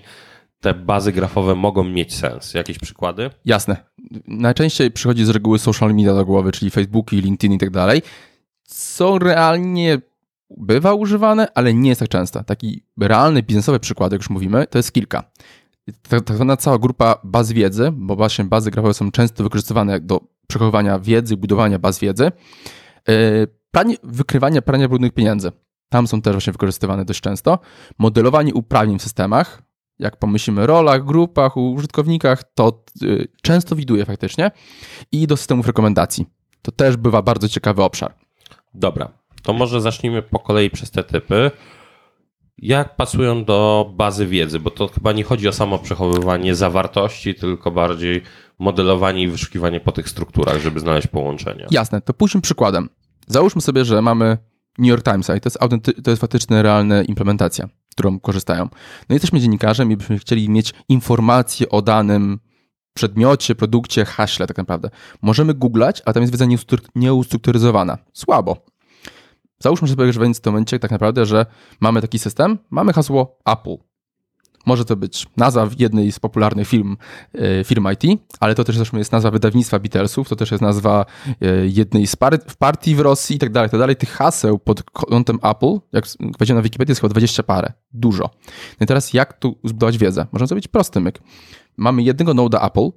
te 0.60 0.74
bazy 0.74 1.12
grafowe 1.12 1.56
mogą 1.56 1.84
mieć 1.84 2.16
sens? 2.16 2.54
Jakieś 2.54 2.80
przykłady? 2.80 3.30
Jasne. 3.46 3.78
Najczęściej 4.28 4.92
przychodzi 4.92 5.26
z 5.26 5.30
reguły 5.30 5.60
social 5.60 5.94
media 5.94 6.14
do 6.14 6.26
głowy, 6.26 6.52
czyli 6.52 6.72
Facebook, 6.72 7.12
LinkedIn 7.12 7.54
i 7.54 7.58
tak 7.58 7.70
dalej, 7.70 8.02
co 8.64 9.20
realnie 9.20 10.02
bywa 10.58 10.94
używane, 10.94 11.48
ale 11.54 11.74
nie 11.74 11.90
jest 11.90 12.00
tak 12.00 12.10
często. 12.10 12.44
Taki 12.44 12.84
realny 13.00 13.44
biznesowy 13.44 13.80
przykład, 13.80 14.12
jak 14.12 14.22
już 14.22 14.30
mówimy, 14.30 14.68
to 14.68 14.78
jest 14.80 14.92
kilka 14.92 15.24
tak, 16.10 16.22
tak 16.24 16.36
zwana 16.36 16.58
cała 16.58 16.80
grupa 16.80 17.20
baz 17.24 17.52
wiedzy, 17.52 17.92
bo 17.96 18.16
właśnie 18.16 18.46
bazy 18.46 18.72
grafowe 18.72 18.94
są 18.94 19.12
często 19.12 19.44
wykorzystywane 19.44 20.00
do 20.00 20.22
przechowywania 20.48 21.00
wiedzy, 21.00 21.38
budowania 21.38 21.80
baz 21.80 22.00
wiedzy. 22.00 22.32
Pranie, 23.72 23.96
wykrywanie 24.04 24.62
prania 24.62 24.88
brudnych 24.88 25.14
pieniędzy. 25.14 25.52
Tam 25.90 26.08
są 26.08 26.22
też 26.22 26.34
właśnie 26.34 26.54
wykorzystywane 26.54 27.06
dość 27.06 27.22
często. 27.22 27.60
Modelowanie 27.98 28.54
uprawnień 28.54 29.00
w 29.00 29.02
systemach, 29.02 29.62
jak 30.00 30.20
pomyślimy 30.20 30.62
o 30.62 30.68
rolach, 30.68 31.06
grupach, 31.06 31.58
użytkownikach, 31.58 32.44
to 32.54 32.84
y, 33.04 33.28
często 33.42 33.76
widuje 33.76 34.06
faktycznie. 34.06 34.52
I 35.12 35.28
do 35.28 35.38
systemów 35.38 35.68
rekomendacji. 35.68 36.26
To 36.62 36.72
też 36.72 36.98
bywa 36.98 37.22
bardzo 37.22 37.50
ciekawy 37.50 37.84
obszar. 37.84 38.14
Dobra, 38.74 39.12
to 39.44 39.54
może 39.54 39.82
zacznijmy 39.82 40.22
po 40.22 40.40
kolei 40.40 40.70
przez 40.70 40.92
te 40.92 41.04
typy 41.04 41.52
jak 42.58 42.96
pasują 42.96 43.46
do 43.46 43.92
bazy 43.96 44.28
wiedzy, 44.28 44.60
bo 44.60 44.70
to 44.70 44.88
chyba 44.88 45.12
nie 45.12 45.24
chodzi 45.24 45.48
o 45.48 45.54
samo 45.54 45.80
przechowywanie 45.80 46.56
zawartości, 46.56 47.36
tylko 47.36 47.72
bardziej 47.72 48.22
modelowanie 48.60 49.24
i 49.24 49.28
wyszukiwanie 49.28 49.80
po 49.80 49.92
tych 49.92 50.10
strukturach, 50.10 50.62
żeby 50.62 50.80
znaleźć 50.80 51.08
połączenia. 51.08 51.68
Jasne, 51.72 52.02
to 52.02 52.14
pójdźmy 52.14 52.42
przykładem. 52.42 52.90
Załóżmy 53.28 53.62
sobie, 53.62 53.86
że 53.86 54.02
mamy 54.02 54.38
New 54.80 54.90
York 54.90 55.04
Timesa 55.04 55.36
i 55.36 55.42
to 55.42 55.48
jest, 55.50 55.60
autenty- 55.60 56.02
to 56.02 56.10
jest 56.12 56.22
faktycznie 56.22 56.62
realna 56.62 57.04
implementacja. 57.04 57.68
którą 57.92 58.20
korzystają. 58.20 58.64
No 59.10 59.14
jesteśmy 59.16 59.40
dziennikarzem 59.40 59.92
i 59.92 59.98
byśmy 59.98 60.20
chcieli 60.20 60.50
mieć 60.50 60.74
informacje 60.90 61.70
o 61.70 61.82
danym 61.82 62.40
przedmiocie, 62.94 63.56
produkcie, 63.56 64.06
haśle 64.06 64.48
tak 64.48 64.58
naprawdę. 64.58 64.90
Możemy 65.22 65.54
googlać, 65.54 66.02
a 66.06 66.14
tam 66.14 66.24
jest 66.24 66.34
wiedza 66.34 66.46
nieustrukturyzowana. 66.96 67.98
Słabo. 68.14 68.58
Załóżmy 69.60 69.88
sobie, 69.88 70.14
że 70.14 70.20
w 70.20 70.40
tym 70.40 70.54
momencie 70.54 70.80
tak 70.80 70.92
naprawdę, 70.92 71.26
że 71.26 71.46
mamy 71.80 72.02
taki 72.02 72.20
system, 72.20 72.58
mamy 72.70 72.94
hasło 72.94 73.40
Apple. 73.46 73.78
Może 74.66 74.86
to 74.86 74.96
być 74.96 75.28
nazwa 75.38 75.70
jednej 75.80 76.12
z 76.12 76.20
popularnych 76.20 76.68
firm, 76.68 76.98
e, 77.34 77.64
firm 77.64 77.88
IT, 77.94 78.22
ale 78.40 78.56
to 78.56 78.64
też 78.64 78.76
zresztą 78.76 78.98
jest 78.98 79.12
nazwa 79.12 79.32
wydawnictwa 79.32 79.80
Beatlesów, 79.80 80.30
to 80.30 80.36
też 80.36 80.52
jest 80.52 80.62
nazwa 80.62 81.06
e, 81.42 81.68
jednej 81.68 82.08
z 82.08 82.16
par 82.16 82.40
partii 82.60 82.96
w 82.96 83.00
Rosji 83.00 83.36
i 83.36 83.40
tak 83.40 83.52
dalej, 83.52 83.70
tak 83.70 83.80
dalej. 83.80 83.96
Tych 83.96 84.10
haseł 84.10 84.60
pod 84.60 84.84
kątem 84.84 85.40
Apple, 85.44 85.80
jak 85.92 86.06
wejdziemy 86.40 86.58
na 86.58 86.62
Wikipedię, 86.62 86.92
jest 86.92 87.02
chyba 87.02 87.10
20 87.10 87.44
parę. 87.44 87.74
Dużo. 87.92 88.24
No 88.80 88.84
i 88.84 88.86
teraz 88.86 89.14
jak 89.14 89.40
tu 89.40 89.56
zbudować 89.64 89.98
wiedzę? 89.98 90.28
Można 90.32 90.48
zrobić 90.48 90.68
prosty 90.68 91.00
myk. 91.00 91.20
Mamy 91.78 92.04
jednego 92.04 92.34
noda 92.34 92.62
Apple, 92.62 92.90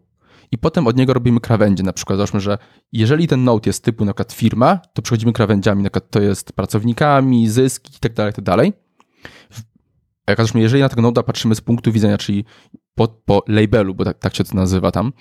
i 0.53 0.59
potem 0.59 0.87
od 0.87 0.97
niego 0.97 1.15
robimy 1.15 1.41
krawędzie. 1.41 1.83
Na 1.83 1.93
przykład 1.93 2.17
załóżmy, 2.17 2.41
że 2.41 2.59
jeżeli 2.93 3.29
ten 3.29 3.45
node 3.45 3.69
jest 3.69 3.85
typu 3.85 4.05
na 4.05 4.13
przykład 4.13 4.33
firma, 4.33 4.81
to 4.93 5.03
przechodzimy 5.03 5.33
krawędziami, 5.33 5.83
na 5.83 5.91
przykład 5.91 6.11
to 6.11 6.21
jest 6.21 6.53
pracownikami, 6.53 7.49
zyski 7.49 7.93
i 7.97 8.01
tak 8.01 8.13
dalej, 8.13 8.33
tak 8.33 8.45
dalej. 8.45 8.73
Jak 10.29 10.39
jeżeli 10.55 10.83
na 10.83 10.89
tego 10.89 11.03
noda 11.03 11.23
patrzymy 11.23 11.55
z 11.55 11.61
punktu 11.61 11.93
widzenia, 11.93 12.19
czyli 12.19 12.45
po, 12.95 13.09
po 13.09 13.43
labelu, 13.49 13.95
bo 13.95 14.05
tak, 14.05 14.19
tak 14.19 14.35
się 14.35 14.45
to 14.45 14.55
nazywa 14.55 14.91
tam, 14.91 15.13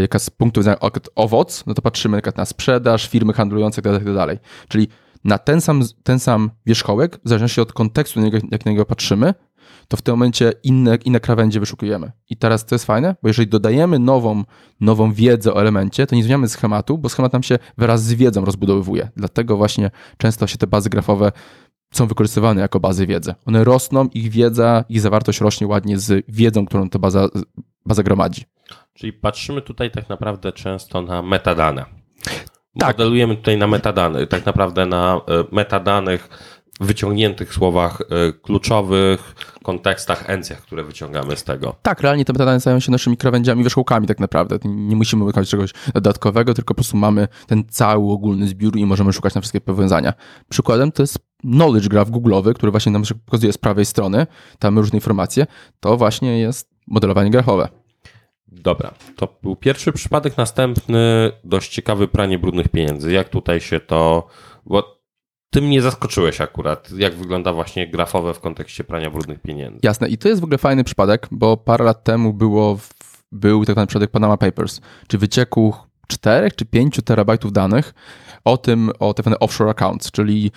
jak 0.00 0.20
z 0.20 0.30
punktu 0.30 0.60
widzenia 0.60 0.76
owoc, 1.14 1.64
no 1.66 1.74
to 1.74 1.82
patrzymy 1.82 2.22
na 2.36 2.44
sprzedaż, 2.44 3.08
firmy 3.08 3.32
handlujące 3.32 3.80
itd., 3.80 3.98
tak 4.04 4.14
dalej. 4.14 4.38
Czyli 4.68 4.88
na 5.24 5.38
ten 5.38 5.60
sam, 5.60 5.82
ten 6.02 6.18
sam 6.18 6.50
wierzchołek, 6.66 7.20
w 7.24 7.28
zależności 7.28 7.60
od 7.60 7.72
kontekstu, 7.72 8.20
jak 8.50 8.64
na 8.64 8.70
niego 8.70 8.84
patrzymy, 8.84 9.34
to 9.88 9.96
w 9.96 10.02
tym 10.02 10.12
momencie 10.12 10.52
inne, 10.62 10.98
inne 11.04 11.20
krawędzie 11.20 11.60
wyszukujemy. 11.60 12.12
I 12.30 12.36
teraz 12.36 12.66
to 12.66 12.74
jest 12.74 12.84
fajne, 12.84 13.16
bo 13.22 13.28
jeżeli 13.28 13.48
dodajemy 13.48 13.98
nową, 13.98 14.44
nową 14.80 15.12
wiedzę 15.12 15.54
o 15.54 15.60
elemencie, 15.60 16.06
to 16.06 16.16
nie 16.16 16.22
zmieniamy 16.22 16.48
schematu, 16.48 16.98
bo 16.98 17.08
schemat 17.08 17.32
nam 17.32 17.42
się 17.42 17.58
wraz 17.78 18.04
z 18.04 18.14
wiedzą 18.14 18.44
rozbudowywuje. 18.44 19.08
Dlatego 19.16 19.56
właśnie 19.56 19.90
często 20.16 20.46
się 20.46 20.58
te 20.58 20.66
bazy 20.66 20.90
grafowe 20.90 21.32
są 21.90 22.06
wykorzystywane 22.06 22.60
jako 22.60 22.80
bazy 22.80 23.06
wiedzy. 23.06 23.34
One 23.46 23.64
rosną, 23.64 24.08
ich 24.14 24.30
wiedza, 24.30 24.84
ich 24.88 25.00
zawartość 25.00 25.40
rośnie 25.40 25.66
ładnie 25.66 25.98
z 25.98 26.24
wiedzą, 26.28 26.66
którą 26.66 26.88
ta 26.88 26.98
baza, 26.98 27.28
baza 27.86 28.02
gromadzi. 28.02 28.44
Czyli 28.94 29.12
patrzymy 29.12 29.62
tutaj 29.62 29.90
tak 29.90 30.08
naprawdę 30.08 30.52
często 30.52 31.02
na 31.02 31.22
metadane. 31.22 31.84
Tak. 32.78 32.98
Modelujemy 32.98 33.36
tutaj 33.36 33.58
na 33.58 33.66
metadane, 33.66 34.26
tak 34.26 34.46
naprawdę 34.46 34.86
na 34.86 35.20
e, 35.28 35.44
metadanych 35.52 36.28
wyciągniętych 36.80 37.54
słowach 37.54 38.00
e, 38.00 38.32
kluczowych, 38.32 39.34
kontekstach, 39.62 40.30
encjach, 40.30 40.60
które 40.60 40.84
wyciągamy 40.84 41.36
z 41.36 41.44
tego. 41.44 41.76
Tak, 41.82 42.00
realnie 42.00 42.24
te 42.24 42.32
metadane 42.32 42.60
stają 42.60 42.80
się 42.80 42.92
naszymi 42.92 43.16
krawędziami, 43.16 43.64
wierzchołkami 43.64 44.06
tak 44.06 44.20
naprawdę. 44.20 44.58
Nie 44.64 44.96
musimy 44.96 45.24
wykonać 45.24 45.48
czegoś 45.48 45.70
dodatkowego, 45.94 46.54
tylko 46.54 46.68
po 46.68 46.74
prostu 46.74 46.96
mamy 46.96 47.28
ten 47.46 47.64
cały 47.68 48.12
ogólny 48.12 48.48
zbiór 48.48 48.76
i 48.76 48.86
możemy 48.86 49.12
szukać 49.12 49.34
na 49.34 49.40
wszystkie 49.40 49.60
powiązania. 49.60 50.12
Przykładem 50.48 50.92
to 50.92 51.02
jest 51.02 51.18
knowledge 51.40 51.88
graph 51.88 52.10
google'owy, 52.10 52.54
który 52.54 52.70
właśnie 52.70 52.92
nam 52.92 53.02
pokazuje 53.24 53.52
z 53.52 53.58
prawej 53.58 53.84
strony, 53.84 54.26
tam 54.58 54.78
różne 54.78 54.96
informacje. 54.96 55.46
To 55.80 55.96
właśnie 55.96 56.38
jest 56.38 56.70
modelowanie 56.86 57.30
grafowe. 57.30 57.68
Dobra, 58.48 58.94
to 59.16 59.38
był 59.42 59.56
pierwszy 59.56 59.92
przypadek, 59.92 60.36
następny 60.36 61.32
dość 61.44 61.72
ciekawy 61.72 62.08
pranie 62.08 62.38
brudnych 62.38 62.68
pieniędzy. 62.68 63.12
Jak 63.12 63.28
tutaj 63.28 63.60
się 63.60 63.80
to... 63.80 64.26
Bo 64.66 64.97
ty 65.50 65.62
mnie 65.62 65.82
zaskoczyłeś 65.82 66.40
akurat, 66.40 66.90
jak 66.90 67.14
wygląda 67.14 67.52
właśnie 67.52 67.90
grafowe 67.90 68.34
w 68.34 68.40
kontekście 68.40 68.84
prania 68.84 69.10
brudnych 69.10 69.40
pieniędzy. 69.40 69.80
Jasne, 69.82 70.08
i 70.08 70.18
to 70.18 70.28
jest 70.28 70.40
w 70.40 70.44
ogóle 70.44 70.58
fajny 70.58 70.84
przypadek, 70.84 71.28
bo 71.30 71.56
parę 71.56 71.84
lat 71.84 72.04
temu 72.04 72.32
było 72.32 72.76
w, 72.76 72.88
był 73.32 73.64
tak 73.64 73.74
zwany 73.74 73.86
przypadek 73.86 74.10
Panama 74.10 74.36
Papers, 74.36 74.80
czy 75.06 75.18
wycieku 75.18 75.74
4 76.06 76.50
czy 76.50 76.64
5 76.64 77.00
terabajtów 77.04 77.52
danych 77.52 77.94
o 78.44 78.56
tym, 78.56 78.90
o 78.98 79.14
te 79.14 79.38
offshore 79.38 79.70
accounts, 79.70 80.10
czyli 80.10 80.50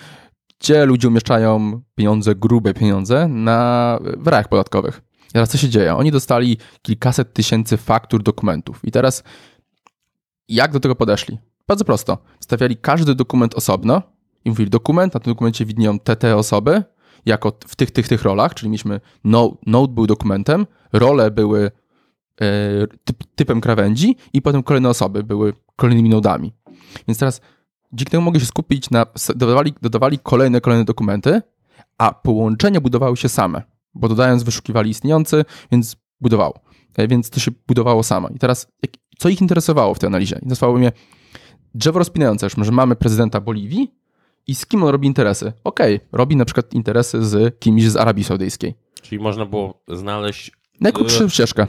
gdzie 0.60 0.86
ludzie 0.86 1.08
umieszczają 1.08 1.82
pieniądze, 1.94 2.34
grube 2.34 2.74
pieniądze 2.74 3.28
na, 3.28 3.98
w 4.16 4.26
rajach 4.26 4.48
podatkowych. 4.48 5.02
I 5.28 5.32
teraz 5.32 5.50
co 5.50 5.58
się 5.58 5.68
dzieje? 5.68 5.94
Oni 5.94 6.10
dostali 6.10 6.58
kilkaset 6.82 7.32
tysięcy 7.32 7.76
faktur 7.76 8.22
dokumentów. 8.22 8.80
I 8.84 8.90
teraz 8.90 9.22
jak 10.48 10.72
do 10.72 10.80
tego 10.80 10.94
podeszli? 10.94 11.38
Bardzo 11.68 11.84
prosto. 11.84 12.18
Stawiali 12.40 12.76
każdy 12.76 13.14
dokument 13.14 13.54
osobno, 13.54 14.02
i 14.44 14.50
mówili 14.50 14.70
dokument, 14.70 15.14
na 15.14 15.20
tym 15.20 15.32
dokumencie 15.32 15.64
widnieją 15.64 15.98
te, 15.98 16.16
te 16.16 16.36
osoby, 16.36 16.82
jako 17.26 17.52
w 17.66 17.76
tych, 17.76 17.90
tych, 17.90 18.08
tych 18.08 18.22
rolach, 18.22 18.54
czyli 18.54 18.70
mieliśmy 18.70 19.00
node, 19.24 19.56
node 19.66 19.94
był 19.94 20.06
dokumentem, 20.06 20.66
role 20.92 21.30
były 21.30 21.70
e, 22.40 22.86
typ, 23.04 23.24
typem 23.34 23.60
krawędzi 23.60 24.16
i 24.32 24.42
potem 24.42 24.62
kolejne 24.62 24.88
osoby 24.88 25.22
były 25.22 25.52
kolejnymi 25.76 26.08
nodami. 26.08 26.52
Więc 27.08 27.18
teraz 27.18 27.40
dzięki 27.92 28.10
temu 28.10 28.24
mogli 28.24 28.40
się 28.40 28.46
skupić 28.46 28.90
na, 28.90 29.06
dodawali, 29.36 29.74
dodawali 29.82 30.18
kolejne, 30.18 30.60
kolejne 30.60 30.84
dokumenty, 30.84 31.42
a 31.98 32.14
połączenia 32.14 32.80
budowały 32.80 33.16
się 33.16 33.28
same, 33.28 33.62
bo 33.94 34.08
dodając 34.08 34.42
wyszukiwali 34.42 34.90
istniejący, 34.90 35.44
więc 35.72 35.96
budowało. 36.20 36.60
E, 36.96 37.08
więc 37.08 37.30
to 37.30 37.40
się 37.40 37.50
budowało 37.66 38.02
samo. 38.02 38.28
I 38.28 38.38
teraz, 38.38 38.66
co 39.18 39.28
ich 39.28 39.40
interesowało 39.40 39.94
w 39.94 39.98
tej 39.98 40.06
analizie? 40.06 40.36
Interesowało 40.42 40.78
mnie 40.78 40.92
drzewo 41.74 41.98
rozpinające, 41.98 42.46
już 42.46 42.66
że 42.66 42.72
mamy 42.72 42.96
prezydenta 42.96 43.40
Boliwii, 43.40 44.01
i 44.46 44.54
z 44.54 44.66
kim 44.66 44.82
on 44.82 44.88
robi 44.88 45.08
interesy? 45.08 45.52
Okej, 45.64 45.96
okay, 45.96 46.08
robi 46.12 46.36
na 46.36 46.44
przykład 46.44 46.74
interesy 46.74 47.24
z 47.24 47.58
kimś 47.58 47.82
z 47.84 47.96
Arabii 47.96 48.24
Saudyjskiej. 48.24 48.74
Czyli 49.02 49.22
można 49.22 49.46
było 49.46 49.82
znaleźć. 49.88 50.50
Najkrótszą 50.80 51.28
ścieżkę. 51.28 51.66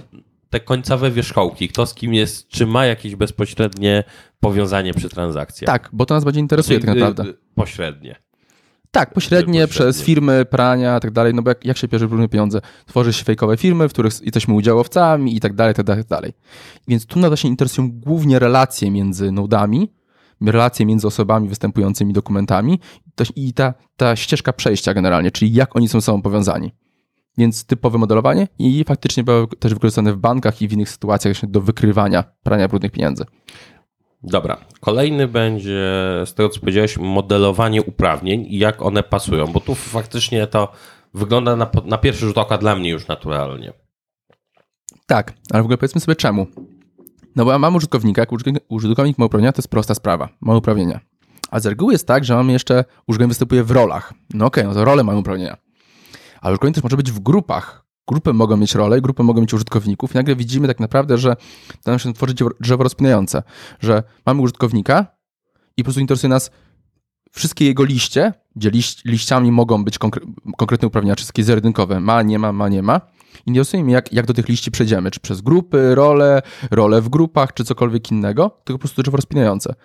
Te 0.50 0.60
końcowe 0.60 1.12
wierzchołki, 1.12 1.70
kto 1.70 1.86
z 1.86 1.94
kim 1.94 2.14
jest, 2.14 2.48
czy 2.48 2.66
ma 2.68 2.86
jakieś 2.86 3.16
bezpośrednie 3.16 4.04
powiązanie 4.40 4.94
przy 4.94 5.10
transakcjach. 5.10 5.68
Tak, 5.68 5.90
bo 5.94 6.06
to 6.06 6.14
nas 6.14 6.24
bardziej 6.24 6.42
interesuje 6.42 6.80
Czyli, 6.80 6.88
tak 6.88 6.96
naprawdę. 6.96 7.24
Y, 7.24 7.38
pośrednie. 7.56 8.16
Tak, 8.92 9.14
pośrednie, 9.14 9.46
pośrednie, 9.46 9.68
przez 9.68 10.04
firmy, 10.04 10.46
prania 10.46 10.98
i 10.98 11.02
tak 11.02 11.12
dalej, 11.12 11.34
no 11.34 11.42
bo 11.42 11.52
jak, 11.52 11.66
jak 11.66 11.78
się 11.78 11.88
bierze 11.88 12.06
różne 12.06 12.30
pieniądze? 12.30 12.62
Tworzy 12.86 13.14
się 13.14 13.24
fejkowe 13.24 13.58
firmy, 13.58 13.90
w 13.90 13.94
których 13.94 14.14
jesteśmy 14.22 14.54
udziałowcami 14.54 15.36
i 15.36 15.40
tak 15.40 15.54
dalej, 15.54 15.74
tak 15.74 15.86
dalej, 15.86 16.04
tak 16.04 16.10
dalej. 16.10 16.34
Więc 16.88 17.06
tu 17.06 17.20
nas 17.20 17.30
właśnie 17.30 17.50
interesują 17.50 17.92
głównie 17.92 18.40
relacje 18.40 18.92
między 18.92 19.32
nodami, 19.32 19.90
relacje 20.42 20.86
między 20.86 21.08
osobami 21.08 21.50
występującymi 21.50 22.14
dokumentami 22.14 22.80
i 23.36 23.54
ta, 23.54 23.74
ta 23.98 24.16
ścieżka 24.16 24.54
przejścia 24.54 24.94
generalnie, 24.94 25.32
czyli 25.32 25.54
jak 25.54 25.76
oni 25.76 25.88
są 25.88 26.02
ze 26.02 26.06
sobą 26.06 26.22
powiązani. 26.22 26.72
Więc 27.38 27.66
typowe 27.66 27.98
modelowanie 27.98 28.48
i 28.60 28.84
faktycznie 28.88 29.24
było 29.24 29.48
też 29.48 29.74
wykorzystane 29.74 30.14
w 30.14 30.18
bankach 30.18 30.62
i 30.62 30.68
w 30.68 30.74
innych 30.74 30.90
sytuacjach 30.90 31.46
do 31.46 31.62
wykrywania 31.62 32.24
prania 32.44 32.68
brudnych 32.68 32.92
pieniędzy. 32.92 33.26
Dobra. 34.24 34.58
Kolejny 34.80 35.28
będzie, 35.28 35.82
z 36.26 36.34
tego 36.34 36.50
co 36.50 36.60
powiedziałeś, 36.60 36.98
modelowanie 36.98 37.82
uprawnień 37.82 38.46
i 38.50 38.58
jak 38.58 38.82
one 38.82 39.04
pasują, 39.04 39.48
bo 39.48 39.60
tu 39.60 39.76
faktycznie 39.76 40.48
to 40.48 40.72
wygląda 41.14 41.56
na, 41.56 41.72
na 41.86 41.98
pierwszy 41.98 42.26
rzut 42.26 42.38
oka 42.38 42.58
dla 42.58 42.76
mnie 42.76 42.90
już 42.90 43.08
naturalnie. 43.08 43.74
Tak, 45.06 45.34
ale 45.52 45.64
w 45.64 45.66
ogóle 45.66 45.78
powiedzmy 45.78 46.02
sobie 46.02 46.16
czemu. 46.16 46.48
No 47.36 47.46
bo 47.46 47.52
ja 47.52 47.60
mam 47.60 47.76
użytkownika, 47.76 48.26
użytkownik 48.70 49.18
ma 49.18 49.26
uprawnienia, 49.26 49.52
to 49.52 49.60
jest 49.60 49.68
prosta 49.68 49.96
sprawa, 49.96 50.30
ma 50.42 50.56
uprawnienia. 50.56 51.00
A 51.52 51.60
z 51.60 51.66
reguły 51.66 51.94
jest 51.94 52.08
tak, 52.08 52.26
że 52.26 52.36
mamy 52.36 52.52
jeszcze, 52.52 52.86
użytkownik 53.08 53.30
występuje 53.30 53.64
w 53.64 53.72
rolach. 53.72 54.14
No 54.34 54.46
okej, 54.46 54.64
okay, 54.64 54.74
no 54.74 54.80
to 54.80 54.86
role 54.86 55.04
mają 55.04 55.20
uprawnienia. 55.20 55.58
Ale 56.42 56.54
użytkownik 56.54 56.76
też 56.76 56.84
może 56.84 56.98
być 56.98 57.12
w 57.12 57.20
grupach. 57.20 57.86
Grupy 58.08 58.34
mogą 58.34 58.58
mieć 58.58 58.76
role, 58.76 59.02
grupy 59.02 59.24
mogą 59.24 59.42
mieć 59.42 59.54
użytkowników 59.54 60.14
i 60.14 60.18
nagle 60.18 60.36
widzimy 60.36 60.68
tak 60.68 60.80
naprawdę, 60.80 61.18
że 61.18 61.36
da 61.86 61.92
nam 61.92 62.00
się 62.00 62.14
tworzyć 62.14 62.44
drzewo 62.60 62.84
rozpinające, 62.84 63.44
że 63.80 64.04
mamy 64.26 64.42
użytkownika 64.42 65.06
i 65.78 65.84
po 65.84 65.86
prostu 65.86 66.02
interesuje 66.02 66.30
nas 66.30 66.52
wszystkie 67.32 67.66
jego 67.66 67.84
liście, 67.84 68.34
gdzie 68.56 68.70
liść, 68.70 69.06
liściami 69.06 69.52
mogą 69.52 69.84
być 69.84 69.98
konkre 69.98 70.22
konkretne 70.58 70.88
uprawnienia, 70.88 71.16
wszystkie 71.16 71.44
zero 71.44 71.62
ma, 72.00 72.22
nie 72.22 72.40
ma, 72.40 72.52
ma, 72.52 72.70
nie 72.70 72.82
ma 72.82 73.02
Interesuje 73.46 73.84
mnie, 73.84 73.94
jak, 73.94 74.14
jak 74.14 74.26
do 74.26 74.34
tych 74.34 74.50
liści 74.50 74.72
przejdziemy. 74.72 75.12
Czy 75.12 75.20
przez 75.20 75.42
grupy, 75.42 75.96
role, 75.96 76.42
role 76.72 77.02
w 77.02 77.10
grupach, 77.10 77.54
czy 77.54 77.64
cokolwiek 77.64 78.12
innego, 78.12 78.50
tylko 78.50 78.78
po 78.78 78.82
prostu 78.82 79.02
drzewo 79.02 79.18
rozpinające. 79.18 79.76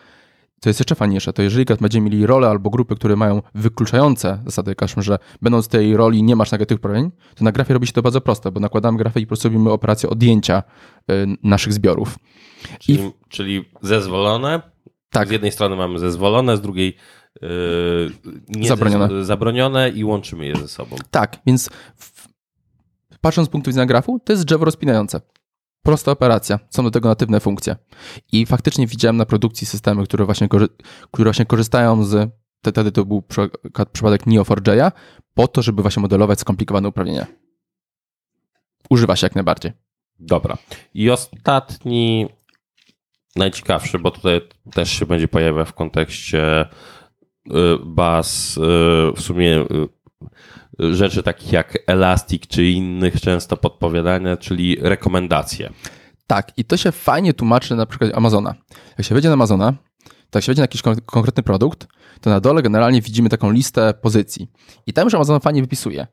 Co 0.60 0.70
jest 0.70 0.80
jeszcze 0.80 0.94
fajniejsze, 0.94 1.32
to 1.32 1.42
jeżeli 1.42 1.64
będziemy 1.80 2.10
mieli 2.10 2.26
role 2.26 2.48
albo 2.48 2.70
grupy, 2.70 2.96
które 2.96 3.16
mają 3.16 3.42
wykluczające 3.54 4.42
zasady, 4.46 4.74
każmy, 4.74 5.02
że 5.02 5.18
będąc 5.42 5.64
z 5.64 5.68
tej 5.68 5.96
roli 5.96 6.22
nie 6.22 6.36
masz 6.36 6.52
negatywnych 6.52 6.80
promieni, 6.80 7.10
to 7.34 7.44
na 7.44 7.52
grafie 7.52 7.74
robi 7.74 7.86
się 7.86 7.92
to 7.92 8.02
bardzo 8.02 8.20
proste, 8.20 8.52
bo 8.52 8.60
nakładamy 8.60 8.98
grafę 8.98 9.20
i 9.20 9.26
po 9.26 9.28
prostu 9.28 9.48
robimy 9.48 9.70
operację 9.70 10.10
odjęcia 10.10 10.62
y, 11.10 11.26
naszych 11.42 11.72
zbiorów. 11.72 12.18
Czyli, 12.78 13.00
I... 13.00 13.12
czyli 13.28 13.64
zezwolone. 13.82 14.62
Tak. 15.10 15.28
Z 15.28 15.30
jednej 15.30 15.52
strony 15.52 15.76
mamy 15.76 15.98
zezwolone, 15.98 16.56
z 16.56 16.60
drugiej 16.60 16.96
Yy, 17.42 18.66
zabronione. 18.68 19.24
zabronione 19.24 19.90
i 19.90 20.04
łączymy 20.04 20.46
je 20.46 20.56
ze 20.56 20.68
sobą. 20.68 20.96
Tak, 21.10 21.36
więc 21.46 21.70
w, 21.96 22.17
patrząc 23.20 23.48
z 23.48 23.50
punktu 23.50 23.70
widzenia 23.70 23.86
grafu, 23.86 24.20
to 24.24 24.32
jest 24.32 24.44
drzewo 24.44 24.64
rozpinające. 24.64 25.20
Prosta 25.82 26.12
operacja, 26.12 26.58
są 26.70 26.82
do 26.82 26.90
tego 26.90 27.08
natywne 27.08 27.40
funkcje. 27.40 27.76
I 28.32 28.46
faktycznie 28.46 28.86
widziałem 28.86 29.16
na 29.16 29.26
produkcji 29.26 29.66
systemy, 29.66 30.04
które 30.04 30.24
właśnie, 30.24 30.48
które 31.10 31.24
właśnie 31.24 31.46
korzystają 31.46 32.04
z 32.04 32.30
wtedy 32.62 32.92
to 32.92 33.04
był 33.04 33.22
przypadek 33.92 34.26
Neo4j, 34.26 34.92
po 35.34 35.48
to, 35.48 35.62
żeby 35.62 35.82
właśnie 35.82 36.00
modelować 36.00 36.40
skomplikowane 36.40 36.88
uprawnienia. 36.88 37.26
Używa 38.90 39.16
się 39.16 39.26
jak 39.26 39.34
najbardziej. 39.34 39.72
Dobra. 40.18 40.58
I 40.94 41.10
ostatni, 41.10 42.28
najciekawszy, 43.36 43.98
bo 43.98 44.10
tutaj 44.10 44.40
też 44.72 44.90
się 44.90 45.06
będzie 45.06 45.28
pojawiał 45.28 45.64
w 45.64 45.72
kontekście 45.72 46.62
y, 46.62 47.50
baz, 47.84 48.56
y, 48.56 48.60
w 49.16 49.20
sumie 49.20 49.60
y, 49.60 49.66
rzeczy 50.78 51.22
takich 51.22 51.52
jak 51.52 51.78
Elastic 51.86 52.46
czy 52.46 52.64
innych 52.64 53.20
często 53.20 53.56
podpowiadania, 53.56 54.36
czyli 54.36 54.76
rekomendacje. 54.80 55.70
Tak, 56.26 56.52
i 56.56 56.64
to 56.64 56.76
się 56.76 56.92
fajnie 56.92 57.34
tłumaczy 57.34 57.76
na 57.76 57.86
przykład 57.86 58.14
Amazona. 58.14 58.54
Jak 58.98 59.06
się 59.06 59.14
wejdzie 59.14 59.28
na 59.28 59.34
Amazona, 59.34 59.74
tak 60.30 60.42
się 60.42 60.46
wejdzie 60.46 60.60
na 60.60 60.64
jakiś 60.64 60.82
konkretny 61.06 61.42
produkt, 61.42 61.88
to 62.20 62.30
na 62.30 62.40
dole 62.40 62.62
generalnie 62.62 63.02
widzimy 63.02 63.28
taką 63.28 63.50
listę 63.50 63.94
pozycji. 63.94 64.50
I 64.86 64.92
tam 64.92 65.04
już 65.04 65.14
Amazon 65.14 65.40
fajnie 65.40 65.62
wypisuje. 65.62 66.06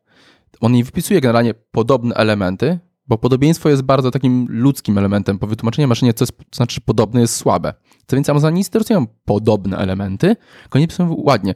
On 0.62 0.72
nie 0.72 0.84
wypisuje 0.84 1.22
generalnie 1.22 1.54
podobne 1.54 2.16
elementy, 2.16 2.80
bo 3.08 3.18
podobieństwo 3.18 3.70
jest 3.70 3.82
bardzo 3.82 4.12
takim 4.12 4.48
ludzkim 4.50 4.98
elementem. 4.98 5.40
Po 5.40 5.48
wytłumaczeniu 5.48 5.88
maszynie, 5.88 6.14
co, 6.14 6.24
jest, 6.24 6.38
co 6.38 6.56
znaczy 6.56 6.82
podobne, 6.82 7.22
jest 7.22 7.36
słabe. 7.36 7.74
Co 8.08 8.16
więcej, 8.16 8.34
Amazon 8.34 8.54
nie 8.54 8.62
interesują 8.62 9.08
podobne 9.26 9.78
elementy, 9.78 10.36
tylko 10.62 10.80
nie 10.80 10.88
pisują 10.88 11.16
ładnie. 11.18 11.54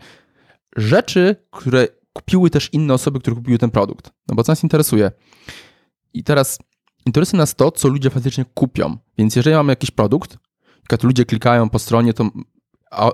Rzeczy, 0.77 1.35
które 1.51 1.87
kupiły 2.13 2.49
też 2.49 2.69
inne 2.73 2.93
osoby, 2.93 3.19
które 3.19 3.35
kupiły 3.35 3.57
ten 3.57 3.71
produkt. 3.71 4.11
No 4.27 4.35
bo 4.35 4.43
co 4.43 4.51
nas 4.51 4.63
interesuje? 4.63 5.11
I 6.13 6.23
teraz 6.23 6.59
interesuje 7.05 7.37
nas 7.37 7.55
to, 7.55 7.71
co 7.71 7.87
ludzie 7.87 8.09
faktycznie 8.09 8.45
kupią. 8.53 8.97
Więc 9.17 9.35
jeżeli 9.35 9.55
mamy 9.55 9.71
jakiś 9.71 9.91
produkt, 9.91 10.37
jak 10.91 11.03
ludzie 11.03 11.25
klikają 11.25 11.69
po 11.69 11.79
stronie, 11.79 12.13
to 12.13 12.29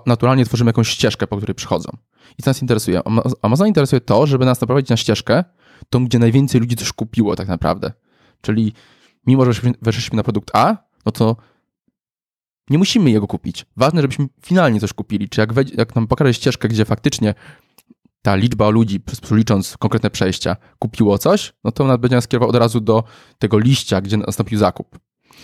naturalnie 0.05 0.45
tworzymy 0.45 0.69
jakąś 0.69 0.89
ścieżkę, 0.89 1.27
po 1.27 1.37
której 1.37 1.55
przychodzą. 1.55 1.89
I 2.37 2.43
co 2.43 2.49
nas 2.49 2.61
interesuje? 2.61 3.01
Amazon 3.41 3.67
interesuje 3.67 4.01
to, 4.01 4.27
żeby 4.27 4.45
nas 4.45 4.61
naprowadzić 4.61 4.89
na 4.89 4.97
ścieżkę, 4.97 5.43
tą, 5.89 6.05
gdzie 6.05 6.19
najwięcej 6.19 6.61
ludzi 6.61 6.75
coś 6.75 6.93
kupiło 6.93 7.35
tak 7.35 7.47
naprawdę. 7.47 7.93
Czyli 8.41 8.73
mimo, 9.27 9.53
że 9.53 9.61
weszliśmy 9.81 10.17
na 10.17 10.23
produkt 10.23 10.51
A, 10.53 10.77
no 11.05 11.11
to 11.11 11.35
nie 12.69 12.77
musimy 12.77 13.11
jego 13.11 13.27
kupić. 13.27 13.65
Ważne, 13.77 14.01
żebyśmy 14.01 14.27
finalnie 14.41 14.79
coś 14.79 14.93
kupili. 14.93 15.29
Czy 15.29 15.41
jak, 15.41 15.49
jak 15.77 15.95
nam 15.95 16.07
pokaże 16.07 16.33
ścieżkę, 16.33 16.67
gdzie 16.67 16.85
faktycznie 16.85 17.33
ta 18.25 18.36
liczba 18.36 18.70
ludzi, 18.70 19.00
licząc 19.32 19.77
konkretne 19.77 20.10
przejścia, 20.10 20.55
kupiło 20.79 21.17
coś, 21.17 21.53
no 21.63 21.72
to 21.72 21.84
ona 21.84 21.98
będzie 21.98 22.15
nas 22.15 22.27
kierował 22.27 22.50
od 22.50 22.55
razu 22.55 22.79
do 22.79 23.03
tego 23.39 23.60
liścia, 23.60 24.01
gdzie 24.01 24.17
nastąpił 24.17 24.60
zakup. 24.60 25.00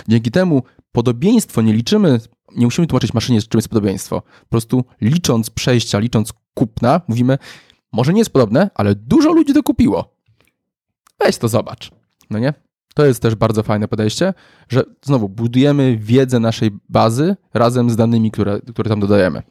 Dzięki 0.08 0.32
temu 0.32 0.64
podobieństwo 0.92 1.62
nie 1.62 1.74
liczymy, 1.74 2.20
nie 2.56 2.66
musimy 2.66 2.88
tłumaczyć 2.88 3.14
maszynie, 3.14 3.42
czym 3.42 3.58
jest 3.58 3.70
podobieństwo. 3.70 4.22
Po 4.22 4.50
prostu 4.50 4.86
licząc 5.02 5.50
przejścia, 5.50 6.00
licząc 6.00 6.34
kupna, 6.54 7.02
mówimy, 7.08 7.38
może 7.92 8.14
nie 8.14 8.20
jest 8.20 8.34
podobne, 8.34 8.70
ale 8.76 8.96
dużo 8.96 9.32
ludzi 9.32 9.54
to 9.54 9.64
kupiło. 9.64 10.16
Weź 11.20 11.38
to 11.38 11.48
zobacz. 11.48 11.92
No 12.30 12.40
nie? 12.40 12.54
To 12.96 13.06
jest 13.06 13.22
też 13.22 13.36
bardzo 13.36 13.64
fajne 13.64 13.88
podejście, 13.88 14.34
że 14.70 14.84
znowu 15.02 15.30
budujemy 15.30 15.98
wiedzę 15.98 16.40
naszej 16.40 16.72
bazy 16.90 17.36
razem 17.54 17.90
z 17.90 17.96
danymi, 17.96 18.32
które, 18.32 18.62
które 18.62 18.90
tam 18.90 19.00
dodajemy. 19.00 19.44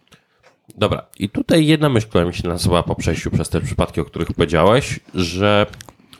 Dobra, 0.76 1.06
i 1.18 1.28
tutaj 1.28 1.66
jedna 1.66 1.88
myśl, 1.88 2.08
która 2.08 2.24
mi 2.24 2.34
się 2.34 2.48
nasuwa 2.48 2.82
po 2.82 2.94
przejściu 2.94 3.30
przez 3.30 3.48
te 3.48 3.60
przypadki, 3.60 4.00
o 4.00 4.04
których 4.04 4.32
powiedziałeś, 4.32 5.00
że 5.14 5.66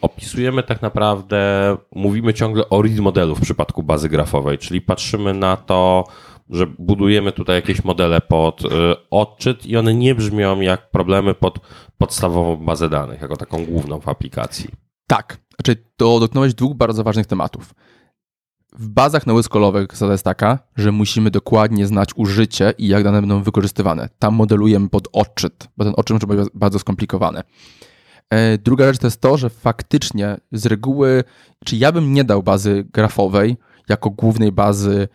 opisujemy 0.00 0.62
tak 0.62 0.83
naprawdę, 0.83 1.76
mówimy 1.95 2.35
ciągle 2.35 2.69
o 2.69 2.83
read 2.83 2.99
modelu 2.99 3.35
w 3.35 3.40
przypadku 3.40 3.83
bazy 3.83 4.09
grafowej, 4.09 4.59
czyli 4.59 4.80
patrzymy 4.80 5.35
na 5.35 5.57
to, 5.57 6.04
że 6.50 6.66
budujemy 6.66 7.33
tutaj 7.33 7.57
jakieś 7.57 7.85
modele 7.85 8.21
pod 8.21 8.65
y, 8.65 8.69
odczyt 9.10 9.67
i 9.67 9.76
one 9.76 9.95
nie 9.95 10.15
brzmią 10.15 10.60
jak 10.60 10.91
problemy 10.91 11.34
pod 11.34 11.58
podstawową 11.99 12.56
bazę 12.56 12.89
danych, 12.89 13.21
jako 13.21 13.36
taką 13.36 13.67
główną 13.67 14.00
w 14.00 14.08
aplikacji. 14.08 14.71
Tak, 15.06 15.39
znaczy 15.56 15.84
to 15.97 16.21
dotknąłeś 16.21 16.54
dwóch 16.54 16.76
bardzo 16.76 17.04
ważnych 17.04 17.26
tematów. 17.26 17.75
W 18.73 18.89
bazach 18.89 19.26
nołyskolowych 19.26 19.93
zasada 19.93 20.13
jest 20.13 20.25
taka, 20.25 20.59
że 20.76 20.93
musimy 20.93 21.30
dokładnie 21.30 21.87
znać 21.87 22.11
użycie 22.17 22.75
i 22.78 22.89
jak 22.89 23.04
dane 23.04 23.21
będą 23.21 23.43
wykorzystywane. 23.43 24.09
Tam 24.19 24.35
modelujemy 24.35 24.89
pod 24.89 25.09
odczyt, 25.13 25.69
bo 25.76 25.85
ten 25.85 25.95
odczyt 25.97 26.15
może 26.15 26.26
być 26.26 26.50
bardzo 26.54 26.78
skomplikowany. 26.78 27.43
E, 28.30 28.59
druga 28.59 28.87
rzecz 28.87 28.99
to 28.99 29.06
jest 29.06 29.21
to, 29.21 29.37
że 29.37 29.50
faktycznie 29.50 30.37
z 30.52 30.67
reguły, 30.67 31.25
czy 31.65 31.76
ja 31.76 31.93
bym 31.93 32.13
nie 32.13 32.25
dał 32.25 32.43
bazy 32.43 32.85
grafowej 32.93 33.56
jako 33.89 34.11
głównej 34.11 34.52
bazy 34.52 35.09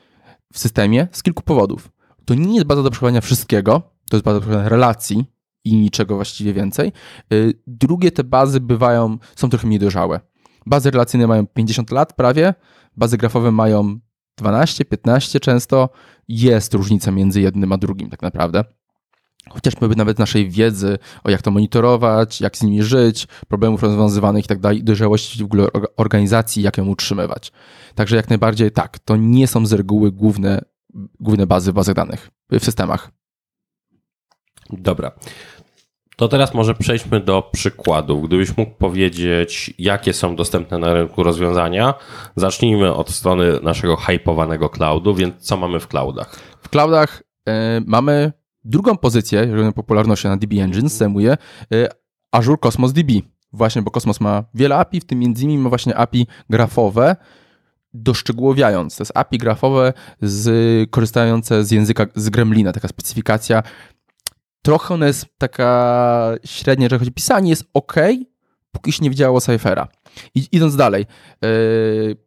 w 0.54 0.60
systemie 0.60 1.08
z 1.12 1.24
kilku 1.24 1.44
powodów. 1.44 1.92
To 2.26 2.34
nie 2.34 2.56
jest 2.56 2.68
baza 2.68 2.84
do 2.84 2.90
przechowywania 2.90 3.22
wszystkiego, 3.22 3.82
to 4.10 4.18
jest 4.18 4.26
baza 4.26 4.36
do 4.36 4.42
przechowywania 4.42 4.70
relacji, 4.70 5.26
i 5.66 5.76
niczego 5.76 6.16
właściwie 6.16 6.54
więcej. 6.54 6.92
Y, 7.34 7.54
drugie, 7.68 8.12
te 8.12 8.24
bazy 8.24 8.60
bywają, 8.60 9.18
są 9.36 9.50
trochę 9.50 9.68
mniej 9.68 9.80
dojrzałe. 9.80 10.20
Bazy 10.66 10.92
relacyjne 10.92 11.28
mają 11.28 11.48
50 11.48 11.92
lat 11.92 12.14
prawie, 12.14 12.54
bazy 12.98 13.18
grafowe 13.18 13.52
mają 13.52 14.00
12, 14.38 14.86
15 14.86 15.40
często. 15.40 15.90
Jest 16.28 16.74
różnica 16.74 17.12
między 17.12 17.42
jednym 17.42 17.72
a 17.72 17.78
drugim 17.78 18.10
tak 18.10 18.22
naprawdę. 18.22 18.64
Chociaż 19.50 19.74
my 19.82 19.88
nawet 19.88 20.20
naszej 20.20 20.50
wiedzy 20.50 20.98
o 21.24 21.30
jak 21.30 21.42
to 21.42 21.52
monitorować, 21.52 22.42
jak 22.42 22.58
z 22.58 22.64
nimi 22.64 22.84
żyć, 22.84 23.28
problemów 23.48 23.84
rozwiązywanych 23.84 24.46
i 24.46 24.48
tak 24.48 24.60
dalej, 24.60 24.84
dojrzałości 24.84 25.44
w 25.44 25.46
ogóle 25.46 25.68
organizacji, 25.98 26.64
jak 26.64 26.78
ją 26.78 26.88
utrzymywać. 26.88 27.52
Także 27.96 28.16
jak 28.16 28.30
najbardziej 28.30 28.72
tak, 28.72 29.00
to 29.00 29.16
nie 29.16 29.48
są 29.48 29.66
z 29.66 29.74
reguły 29.74 30.12
główne, 30.12 30.62
główne 31.20 31.48
bazy 31.48 31.72
w 31.72 31.76
bazach 31.76 31.96
danych, 31.96 32.32
w 32.52 32.66
systemach. 32.66 33.12
Dobra. 34.70 35.12
To 36.16 36.28
teraz 36.28 36.54
może 36.54 36.74
przejdźmy 36.74 37.20
do 37.20 37.50
przykładów. 37.52 38.28
Gdybyś 38.28 38.58
mógł 38.58 38.72
powiedzieć, 38.72 39.74
jakie 39.80 40.14
są 40.14 40.36
dostępne 40.36 40.80
na 40.80 40.94
rynku 40.94 41.24
rozwiązania, 41.24 41.94
zacznijmy 42.36 42.94
od 42.94 43.10
strony 43.10 43.60
naszego 43.64 43.96
hypowanego 43.96 44.70
cloudu, 44.70 45.16
więc 45.16 45.36
co 45.38 45.58
mamy 45.58 45.80
w 45.80 45.88
cloudach? 45.88 46.40
W 46.62 46.70
cloudach 46.70 47.24
y, 47.50 47.52
mamy 47.86 48.32
drugą 48.64 48.98
pozycję, 48.98 49.40
jeżeli 49.40 49.74
popularnością 49.74 50.30
na 50.30 50.38
DB 50.38 50.54
Engine 50.60 50.90
zajmuje 50.90 51.38
y, 51.74 51.88
Azure 52.32 52.58
Cosmos 52.58 52.94
DB. 52.94 53.12
Właśnie, 53.54 53.82
bo 53.82 53.92
Cosmos 53.92 54.22
ma 54.22 54.44
wiele 54.54 54.78
API, 54.78 55.00
w 55.00 55.06
tym 55.06 55.20
między 55.20 55.44
innymi 55.44 55.64
ma 55.64 55.70
właśnie 55.70 55.96
API 55.96 56.28
grafowe, 56.50 57.16
doszczegółowiając. 57.94 58.98
To 58.98 59.02
jest 59.02 59.12
API 59.16 59.38
grafowe 59.38 59.94
z, 60.22 60.90
korzystające 60.90 61.64
z 61.64 61.72
języka, 61.72 62.06
z 62.16 62.30
Gremlina, 62.30 62.72
taka 62.72 62.88
specyfikacja 62.88 63.64
trochę 64.66 64.94
ona 64.94 65.08
jest 65.08 65.26
taka 65.38 66.36
średnia, 66.46 66.86
jeżeli 66.86 67.00
chodzi 67.00 67.12
o 67.12 67.14
pisanie, 67.14 67.50
jest 67.50 67.64
ok, 67.74 67.96
póki 68.72 68.92
się 68.92 69.04
nie 69.04 69.10
widziało 69.10 69.42
Cyphera. 69.42 69.88
I, 70.36 70.48
idąc 70.52 70.76
dalej, 70.76 71.06
yy, 71.42 72.18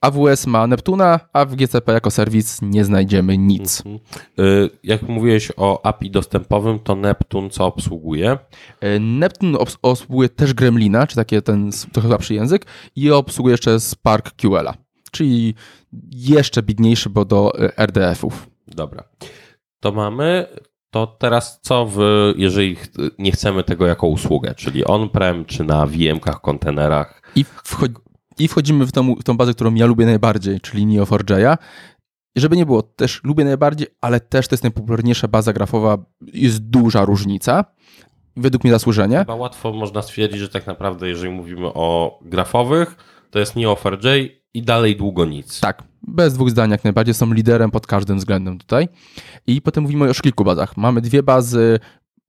AWS 0.00 0.46
ma 0.46 0.66
Neptuna, 0.66 1.20
a 1.32 1.44
w 1.44 1.54
GCP 1.56 1.92
jako 1.92 2.10
serwis 2.10 2.62
nie 2.62 2.84
znajdziemy 2.84 3.38
nic. 3.38 3.82
Mhm. 3.86 3.98
Yy, 4.36 4.70
jak 4.82 5.02
mówiłeś 5.02 5.52
o 5.56 5.86
API 5.86 6.10
dostępowym, 6.10 6.78
to 6.78 6.96
Neptun 6.96 7.50
co 7.50 7.66
obsługuje? 7.66 8.38
Yy, 8.82 9.00
Neptun 9.00 9.56
obs 9.56 9.78
obsługuje 9.82 10.28
też 10.28 10.54
Gremlina, 10.54 11.06
czy 11.06 11.16
taki 11.16 11.42
ten 11.42 11.70
trochę 11.92 12.08
słabszy 12.08 12.34
język 12.34 12.66
i 12.96 13.10
obsługuje 13.10 13.52
jeszcze 13.52 13.80
Spark 13.80 14.36
QL-a, 14.36 14.74
czyli 15.10 15.54
jeszcze 16.10 16.62
biedniejszy, 16.62 17.10
bo 17.10 17.24
do 17.24 17.52
RDF-ów. 17.76 18.50
Dobra. 18.68 19.04
To 19.80 19.92
mamy 19.92 20.46
to 20.96 21.16
teraz 21.18 21.60
co, 21.62 21.86
w, 21.86 21.98
jeżeli 22.36 22.76
nie 23.18 23.32
chcemy 23.32 23.64
tego 23.64 23.86
jako 23.86 24.06
usługę, 24.06 24.54
czyli 24.54 24.84
on-prem, 24.84 25.44
czy 25.44 25.64
na 25.64 25.86
VM-kach, 25.86 26.40
kontenerach? 26.40 27.22
I, 27.34 27.44
wchodzi, 27.44 27.94
i 28.38 28.48
wchodzimy 28.48 28.86
w 28.86 28.92
tą, 28.92 29.14
w 29.14 29.22
tą 29.22 29.36
bazę, 29.36 29.54
którą 29.54 29.74
ja 29.74 29.86
lubię 29.86 30.06
najbardziej, 30.06 30.60
czyli 30.60 30.86
Neo4j. 30.86 31.56
I 32.36 32.40
żeby 32.40 32.56
nie 32.56 32.66
było, 32.66 32.82
też 32.82 33.20
lubię 33.24 33.44
najbardziej, 33.44 33.86
ale 34.00 34.20
też 34.20 34.48
to 34.48 34.54
jest 34.54 34.62
najpopularniejsza 34.62 35.28
baza 35.28 35.52
grafowa, 35.52 35.98
jest 36.32 36.58
duża 36.58 37.04
różnica. 37.04 37.64
Według 38.36 38.64
mnie 38.64 38.72
zasłużenie. 38.72 39.18
Chyba 39.18 39.34
łatwo 39.34 39.72
można 39.72 40.02
stwierdzić, 40.02 40.40
że 40.40 40.48
tak 40.48 40.66
naprawdę, 40.66 41.08
jeżeli 41.08 41.32
mówimy 41.32 41.66
o 41.66 42.18
grafowych, 42.22 42.96
to 43.30 43.38
jest 43.38 43.54
Neo4j 43.54 44.28
i 44.56 44.62
dalej 44.62 44.96
długo 44.96 45.24
nic. 45.24 45.60
Tak, 45.60 45.82
bez 46.02 46.34
dwóch 46.34 46.50
zdań 46.50 46.70
jak 46.70 46.84
najbardziej, 46.84 47.14
są 47.14 47.32
liderem 47.32 47.70
pod 47.70 47.86
każdym 47.86 48.18
względem 48.18 48.58
tutaj. 48.58 48.88
I 49.46 49.62
potem 49.62 49.82
mówimy 49.82 50.10
o 50.10 50.14
kilku 50.14 50.44
bazach. 50.44 50.76
Mamy 50.76 51.00
dwie 51.00 51.22
bazy 51.22 51.78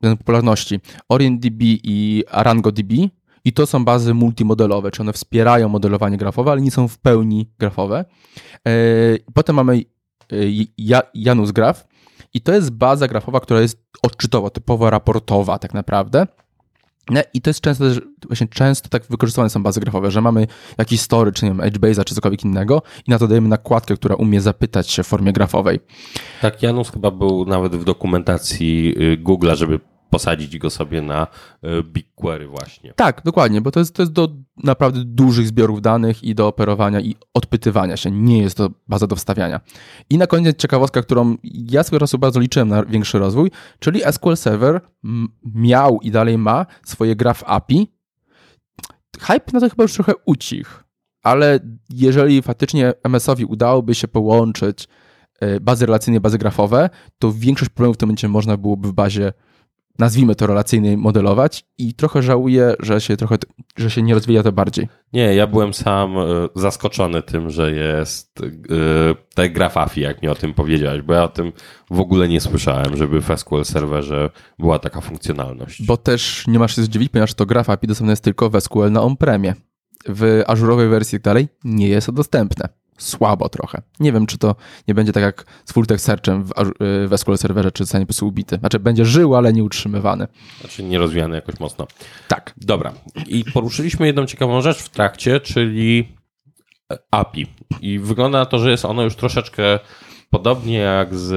popularności, 0.02 0.80
OrientDB 1.10 1.62
i 1.62 2.24
ArangoDB. 2.32 2.94
I 3.46 3.54
to 3.54 3.66
są 3.66 3.86
bazy 3.86 4.14
multimodelowe, 4.14 4.92
czy 4.92 5.02
one 5.02 5.14
wspierają 5.14 5.70
modelowanie 5.70 6.18
grafowe, 6.18 6.52
ale 6.52 6.62
nie 6.62 6.72
są 6.72 6.88
w 6.88 6.98
pełni 6.98 7.50
grafowe. 7.60 8.06
E, 8.68 8.72
potem 9.34 9.56
mamy 9.56 9.78
e, 9.78 10.36
Janus 11.14 11.52
Graph 11.52 11.88
i 12.34 12.42
to 12.42 12.54
jest 12.54 12.72
baza 12.72 13.08
grafowa, 13.08 13.40
która 13.40 13.62
jest 13.62 13.84
odczytowa, 14.04 14.50
typowo 14.50 14.90
raportowa 14.90 15.60
tak 15.60 15.74
naprawdę. 15.74 16.28
No 17.10 17.22
I 17.34 17.42
to 17.42 17.50
jest 17.50 17.62
często, 17.62 17.86
właśnie 18.28 18.48
często 18.48 18.90
tak 18.90 19.04
wykorzystywane 19.10 19.50
są 19.50 19.64
bazy 19.64 19.80
grafowe, 19.80 20.12
że 20.12 20.22
mamy 20.22 20.48
jakiś 20.78 21.02
story, 21.02 21.32
czy 21.32 21.46
nie 21.46 21.52
wiem, 21.52 21.60
HBase'a, 21.60 22.04
czy 22.04 22.16
cokolwiek 22.16 22.44
innego 22.44 22.82
i 23.08 23.12
na 23.12 23.20
to 23.20 23.28
dajemy 23.28 23.50
nakładkę, 23.50 23.96
która 23.96 24.16
umie 24.16 24.42
zapytać 24.42 24.90
się 24.90 25.04
w 25.04 25.08
formie 25.08 25.34
grafowej. 25.34 25.80
Tak, 26.42 26.64
Janus 26.64 26.92
chyba 26.92 27.12
był 27.12 27.46
nawet 27.46 27.76
w 27.76 27.84
dokumentacji 27.84 28.96
y, 28.98 29.18
Google'a, 29.24 29.56
żeby 29.56 29.80
posadzić 30.10 30.58
go 30.58 30.70
sobie 30.70 31.02
na 31.02 31.28
e, 31.62 31.84
BigQuery 31.84 32.48
właśnie. 32.48 32.94
Tak, 32.94 33.22
dokładnie, 33.26 33.62
bo 33.62 33.72
to 33.72 33.80
jest, 33.80 33.96
to 33.96 34.02
jest 34.02 34.12
do 34.12 34.30
naprawdę 34.64 35.00
dużych 35.06 35.48
zbiorów 35.48 35.82
danych 35.82 36.24
i 36.24 36.36
do 36.36 36.48
operowania 36.48 37.00
i 37.00 37.16
odpytywania 37.34 37.98
się. 37.98 38.12
Nie 38.12 38.42
jest 38.42 38.58
to 38.58 38.70
baza 38.88 39.08
do 39.08 39.16
wstawiania. 39.16 39.60
I 40.10 40.18
na 40.18 40.28
koniec 40.28 40.58
ciekawostka, 40.58 41.02
którą 41.02 41.38
ja 41.44 41.84
swego 41.84 42.00
czasu 42.00 42.18
bardzo 42.18 42.40
liczyłem 42.40 42.70
na 42.70 42.86
większy 42.86 43.20
rozwój, 43.20 43.52
czyli 43.80 44.02
SQL 44.12 44.36
Server 44.36 44.82
miał 45.56 46.00
i 46.02 46.12
dalej 46.12 46.38
ma 46.38 46.66
swoje 46.86 47.16
Graph 47.16 47.44
API. 47.46 47.92
Hype 49.20 49.52
na 49.54 49.60
to 49.60 49.70
chyba 49.70 49.84
już 49.84 49.94
trochę 49.94 50.14
ucichł, 50.26 50.72
ale 51.24 51.60
jeżeli 51.90 52.42
faktycznie 52.42 52.94
MS-owi 53.04 53.46
udałoby 53.46 53.96
się 53.96 54.08
połączyć 54.08 54.88
e, 55.40 55.60
bazy 55.60 55.86
relacyjne, 55.86 56.20
bazy 56.20 56.38
grafowe, 56.38 56.90
to 57.20 57.34
większość 57.34 57.72
problemów 57.72 57.96
w 57.96 58.00
tym 58.00 58.08
momencie 58.08 58.28
można 58.28 58.58
byłoby 58.58 58.88
w 58.88 58.94
bazie 58.94 59.34
nazwijmy 60.00 60.36
to 60.36 60.48
relacyjnie 60.48 60.98
modelować 60.98 61.66
i 61.78 61.94
trochę 61.94 62.22
żałuję, 62.22 62.76
że 62.80 63.02
się 63.02 63.18
trochę, 63.18 63.38
że 63.78 63.92
się 63.92 64.02
nie 64.02 64.14
rozwija 64.14 64.44
to 64.44 64.52
bardziej. 64.52 64.88
Nie, 65.14 65.36
ja 65.36 65.48
byłem 65.48 65.74
sam 65.74 66.18
e, 66.18 66.24
zaskoczony 66.56 67.22
tym, 67.22 67.50
że 67.50 67.72
jest 67.72 68.40
yy, 68.40 69.16
te 69.36 69.50
grafafi, 69.50 70.02
jak 70.02 70.22
mi 70.22 70.30
o 70.30 70.36
tym 70.36 70.54
powiedziałeś, 70.54 71.02
bo 71.02 71.14
ja 71.14 71.24
o 71.24 71.28
tym 71.28 71.52
w 71.92 72.00
ogóle 72.00 72.28
nie 72.28 72.42
słyszałem, 72.42 72.98
żeby 72.98 73.22
w 73.22 73.40
SQL 73.40 73.66
serwerze 73.66 74.30
była 74.60 74.80
taka 74.80 75.02
funkcjonalność. 75.02 75.86
Bo 75.86 75.98
też 75.98 76.48
nie 76.48 76.60
masz 76.60 76.76
się 76.76 76.82
zdziwić, 76.84 77.10
ponieważ 77.10 77.34
to 77.34 77.46
grafafi 77.46 77.88
dostępne 77.88 78.12
jest 78.12 78.24
tylko 78.24 78.50
w 78.50 78.60
SQL 78.60 78.92
na 78.92 79.02
on-premie. 79.02 79.54
W 80.10 80.44
ażurowej 80.48 80.90
wersji 80.90 81.16
i 81.16 81.20
tak 81.20 81.24
dalej 81.24 81.48
nie 81.64 81.88
jest 81.88 82.08
to 82.08 82.14
dostępne 82.14 82.70
słabo 82.98 83.50
trochę. 83.50 83.82
Nie 84.00 84.12
wiem, 84.12 84.26
czy 84.26 84.38
to 84.38 84.56
nie 84.88 84.94
będzie 84.94 85.14
tak 85.14 85.24
jak 85.24 85.46
z 85.66 85.74
full 85.74 85.86
text 85.86 86.06
searchem 86.06 86.44
w, 86.44 86.52
w 86.80 87.18
SQL 87.18 87.38
serwerze, 87.38 87.72
czy 87.72 87.84
zostanie 87.84 88.06
po 88.06 88.08
prostu 88.08 88.28
ubity. 88.28 88.58
Znaczy 88.58 88.80
będzie 88.80 89.06
żył, 89.06 89.36
ale 89.36 89.54
nie 89.54 89.64
utrzymywany. 89.64 90.28
Znaczy 90.60 90.84
nie 90.84 91.00
rozwijany 91.00 91.36
jakoś 91.36 91.60
mocno. 91.60 91.88
Tak. 92.28 92.54
Dobra. 92.58 92.94
I 93.28 93.46
poruszyliśmy 93.54 94.06
jedną 94.06 94.26
ciekawą 94.26 94.62
rzecz 94.62 94.78
w 94.78 94.90
trakcie, 94.90 95.40
czyli 95.40 96.18
API. 97.12 97.48
I 97.82 98.00
wygląda 98.00 98.40
na 98.40 98.46
to, 98.46 98.60
że 98.60 98.72
jest 98.72 98.86
ono 98.86 99.04
już 99.04 99.16
troszeczkę 99.16 99.80
podobnie 100.30 100.78
jak 100.78 101.16
z 101.16 101.34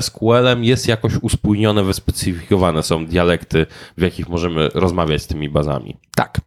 SQL-em, 0.00 0.64
jest 0.64 0.88
jakoś 0.88 1.12
uspójnione, 1.22 1.84
wyspecyfikowane 1.84 2.82
są 2.82 3.06
dialekty, 3.06 3.66
w 3.96 4.02
jakich 4.02 4.28
możemy 4.28 4.68
rozmawiać 4.74 5.22
z 5.22 5.26
tymi 5.26 5.48
bazami. 5.48 5.96
Tak. 6.16 6.40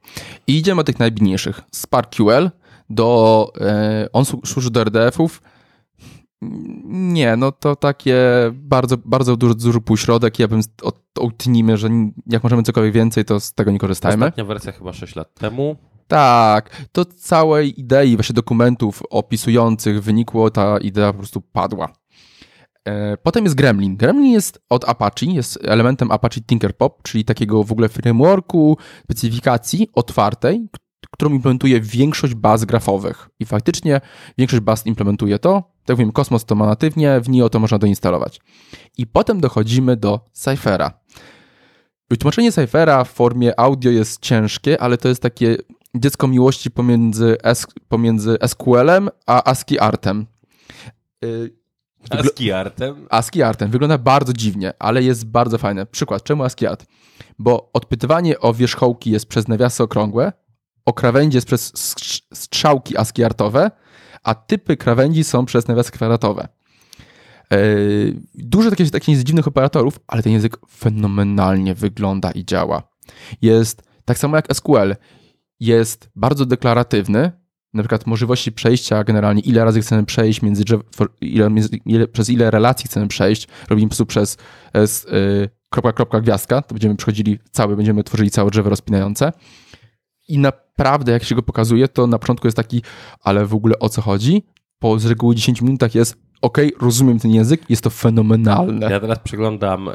I 0.47 0.58
idziemy 0.58 0.82
od 0.82 0.88
tych 0.88 1.00
najbiedniejszych. 1.00 1.62
SparkQL 1.71 2.50
do, 2.93 3.51
e, 3.62 4.08
on 4.13 4.25
służy 4.25 4.71
do 4.71 4.82
RDF-ów. 4.82 5.41
Nie, 6.86 7.36
no 7.36 7.51
to 7.51 7.75
takie 7.75 8.17
bardzo, 8.54 8.97
bardzo 8.97 9.38
duży, 9.38 9.56
duży 9.56 9.82
półśrodek. 9.82 10.39
Ja 10.39 10.47
bym 10.47 10.62
odtnimy, 11.19 11.77
że 11.77 11.89
jak 12.27 12.43
możemy 12.43 12.63
cokolwiek 12.63 12.93
więcej, 12.93 13.25
to 13.25 13.39
z 13.39 13.54
tego 13.54 13.71
nie 13.71 13.80
korzystajmy. 13.80 14.25
Ostatnia 14.25 14.45
wersja 14.45 14.71
chyba 14.71 14.93
6 14.93 15.15
lat 15.15 15.34
temu. 15.34 15.75
Tak, 16.08 16.88
to 16.91 17.06
całej 17.06 17.80
idei 17.80 18.15
właśnie 18.15 18.34
dokumentów 18.34 19.04
opisujących 19.10 20.04
wynikło, 20.04 20.49
ta 20.49 20.77
idea 20.77 21.12
po 21.12 21.17
prostu 21.17 21.41
padła. 21.41 21.93
E, 22.88 23.17
potem 23.17 23.43
jest 23.43 23.56
Gremlin. 23.56 23.97
Gremlin 23.97 24.32
jest 24.32 24.62
od 24.69 24.89
Apache, 24.89 25.25
jest 25.25 25.60
elementem 25.63 26.12
Apache 26.12 26.41
Tinkerpop, 26.41 27.04
czyli 27.04 27.25
takiego 27.25 27.63
w 27.63 27.71
ogóle 27.71 27.89
frameworku, 27.89 28.77
specyfikacji 29.04 29.89
otwartej, 29.93 30.67
którą 31.11 31.31
implementuje 31.33 31.81
większość 31.81 32.35
baz 32.35 32.65
grafowych. 32.65 33.29
I 33.39 33.45
faktycznie 33.45 34.01
większość 34.37 34.63
baz 34.63 34.85
implementuje 34.85 35.39
to. 35.39 35.53
Tak 35.61 35.89
jak 35.89 35.97
mówimy, 35.97 36.13
Cosmos 36.13 36.45
to 36.45 36.55
ma 36.55 36.65
natywnie, 36.65 37.21
w 37.21 37.29
NIO 37.29 37.49
to 37.49 37.59
można 37.59 37.77
doinstalować. 37.77 38.41
I 38.97 39.07
potem 39.07 39.41
dochodzimy 39.41 39.97
do 39.97 40.19
Cyphera. 40.31 40.91
Wytłumaczenie 42.09 42.51
Cyphera 42.51 43.03
w 43.03 43.09
formie 43.09 43.59
audio 43.59 43.91
jest 43.91 44.21
ciężkie, 44.21 44.81
ale 44.81 44.97
to 44.97 45.07
jest 45.07 45.21
takie 45.21 45.57
dziecko 45.95 46.27
miłości 46.27 46.71
pomiędzy, 46.71 47.37
S, 47.43 47.67
pomiędzy 47.87 48.37
SQL-em 48.47 49.09
a 49.25 49.43
ASCII 49.43 49.79
Artem. 49.79 50.25
Y, 51.25 51.61
ASCII 52.09 52.51
Artem? 52.51 53.07
ASCII 53.09 53.43
Artem. 53.43 53.71
Wygląda 53.71 53.97
bardzo 53.97 54.33
dziwnie, 54.33 54.73
ale 54.79 55.03
jest 55.03 55.25
bardzo 55.25 55.57
fajne. 55.57 55.85
Przykład, 55.85 56.23
czemu 56.23 56.43
ASCII 56.43 56.67
Art? 56.67 56.85
Bo 57.39 57.69
odpytywanie 57.73 58.39
o 58.39 58.53
wierzchołki 58.53 59.11
jest 59.11 59.25
przez 59.25 59.47
nawiasy 59.47 59.83
okrągłe, 59.83 60.33
o 60.86 60.94
krawędzi 60.94 61.38
jest 61.38 61.48
przez 61.48 61.72
strzałki 62.34 62.98
ASCII-artowe, 62.98 63.72
a 64.24 64.36
typy 64.36 64.78
krawędzi 64.78 65.24
są 65.24 65.46
przez 65.46 65.67
nawiasy 65.67 65.91
kwadratowe. 65.91 66.48
Yy, 67.52 68.22
dużo 68.36 68.70
takich, 68.70 68.91
takich 68.91 69.24
dziwnych 69.24 69.48
operatorów, 69.48 70.00
ale 70.08 70.24
ten 70.24 70.34
język 70.34 70.58
fenomenalnie 70.70 71.76
wygląda 71.76 72.32
i 72.32 72.46
działa. 72.46 72.84
Jest 73.41 73.84
tak 74.06 74.17
samo 74.17 74.36
jak 74.36 74.54
SQL, 74.54 74.96
jest 75.60 76.10
bardzo 76.15 76.46
deklaratywny, 76.46 77.32
na 77.74 77.84
przykład 77.84 78.08
możliwości 78.08 78.52
przejścia 78.52 79.04
generalnie, 79.04 79.41
ile 79.41 79.65
razy 79.65 79.82
chcemy 79.82 80.06
przejść, 80.06 80.41
między, 80.41 80.63
ile, 81.22 81.50
ile, 81.86 82.08
przez 82.08 82.30
ile 82.30 82.52
relacji 82.52 82.88
chcemy 82.88 83.08
przejść, 83.08 83.48
robimy 83.70 83.88
po 83.88 83.89
prostu 83.89 84.06
przez 84.06 84.38
s, 84.74 85.06
y, 85.06 85.50
kropka, 85.70 85.94
kropka, 85.94 86.22
gwiazdka, 86.22 86.62
to 86.62 86.76
będziemy 86.76 86.96
przechodzili 86.96 87.39
cały, 87.52 87.76
będziemy 87.76 88.04
tworzyli 88.04 88.32
całe 88.32 88.52
drzewo 88.52 88.70
rozpinające 88.70 89.32
i 90.28 90.39
naprawdę 90.77 91.12
jak 91.12 91.23
się 91.23 91.36
go 91.36 91.43
pokazuje, 91.43 91.88
to 91.88 92.07
na 92.07 92.19
początku 92.19 92.47
jest 92.47 92.57
taki, 92.57 92.81
ale 93.23 93.45
w 93.45 93.53
ogóle 93.53 93.79
o 93.79 93.89
co 93.89 94.01
chodzi? 94.01 94.43
Po 94.79 94.99
z 94.99 95.05
reguły 95.05 95.36
10 95.36 95.62
minutach 95.62 95.95
jest 95.95 96.17
ok, 96.41 96.57
rozumiem 96.81 97.19
ten 97.19 97.31
język, 97.31 97.69
jest 97.69 97.84
to 97.84 97.89
fenomenalne. 97.89 98.91
Ja 98.91 98.99
teraz 98.99 99.19
przeglądam, 99.19 99.88
y, 99.88 99.91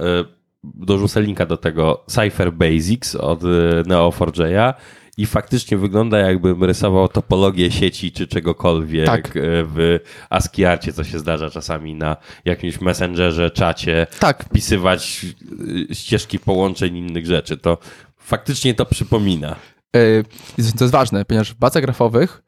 dorzucę 0.65 1.23
linka 1.23 1.47
do 1.47 1.57
tego 1.57 2.05
Cypher 2.07 2.53
Basics 2.53 3.15
od 3.15 3.45
y, 3.45 3.47
Neo4j 3.87 4.75
i 5.17 5.27
faktycznie 5.27 5.79
wygląda 5.79 6.19
jakbym 6.19 6.65
rysował 6.65 7.09
topologię 7.09 7.71
sieci 7.71 8.13
czy 8.13 8.27
czegokolwiek 8.27 9.07
tak. 9.07 9.37
Y, 9.37 9.41
w 9.45 9.99
ASCII-arcie, 10.31 10.93
co 10.93 11.05
się 11.05 11.19
zdarza 11.19 11.51
czasami 11.51 11.95
na 11.95 12.17
jakimś 12.45 12.81
messengerze, 12.81 13.51
czacie, 13.51 14.07
tak. 14.21 14.45
wpisywać 14.45 15.27
ścieżki 15.93 16.39
połączeń 16.39 16.97
innych 16.97 17.27
rzeczy. 17.27 17.57
To 17.57 17.79
faktycznie 18.17 18.75
to 18.75 18.87
przypomina. 18.87 19.57
E, 19.97 20.73
to 20.79 20.85
jest 20.85 20.93
ważne, 20.93 21.25
ponieważ 21.25 21.53
w 21.53 21.57
bazach 21.57 21.83
grafowych 21.83 22.43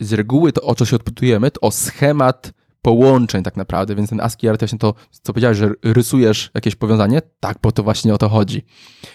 z 0.00 0.12
reguły 0.12 0.52
to, 0.52 0.62
o 0.62 0.74
co 0.74 0.84
się 0.84 0.96
odpytujemy, 0.96 1.50
to 1.50 1.60
o 1.60 1.70
schemat 1.70 2.52
połączeń 2.82 3.42
tak 3.42 3.56
naprawdę, 3.56 3.94
więc 3.94 4.10
ten 4.10 4.20
ASCII 4.20 4.48
art 4.48 4.60
właśnie 4.60 4.78
to, 4.78 4.94
co 5.10 5.32
powiedziałeś, 5.32 5.58
że 5.58 5.70
rysujesz 5.82 6.50
jakieś 6.54 6.76
powiązanie, 6.76 7.22
tak, 7.40 7.58
bo 7.62 7.72
to 7.72 7.82
właśnie 7.82 8.14
o 8.14 8.18
to 8.18 8.28
chodzi. 8.28 8.64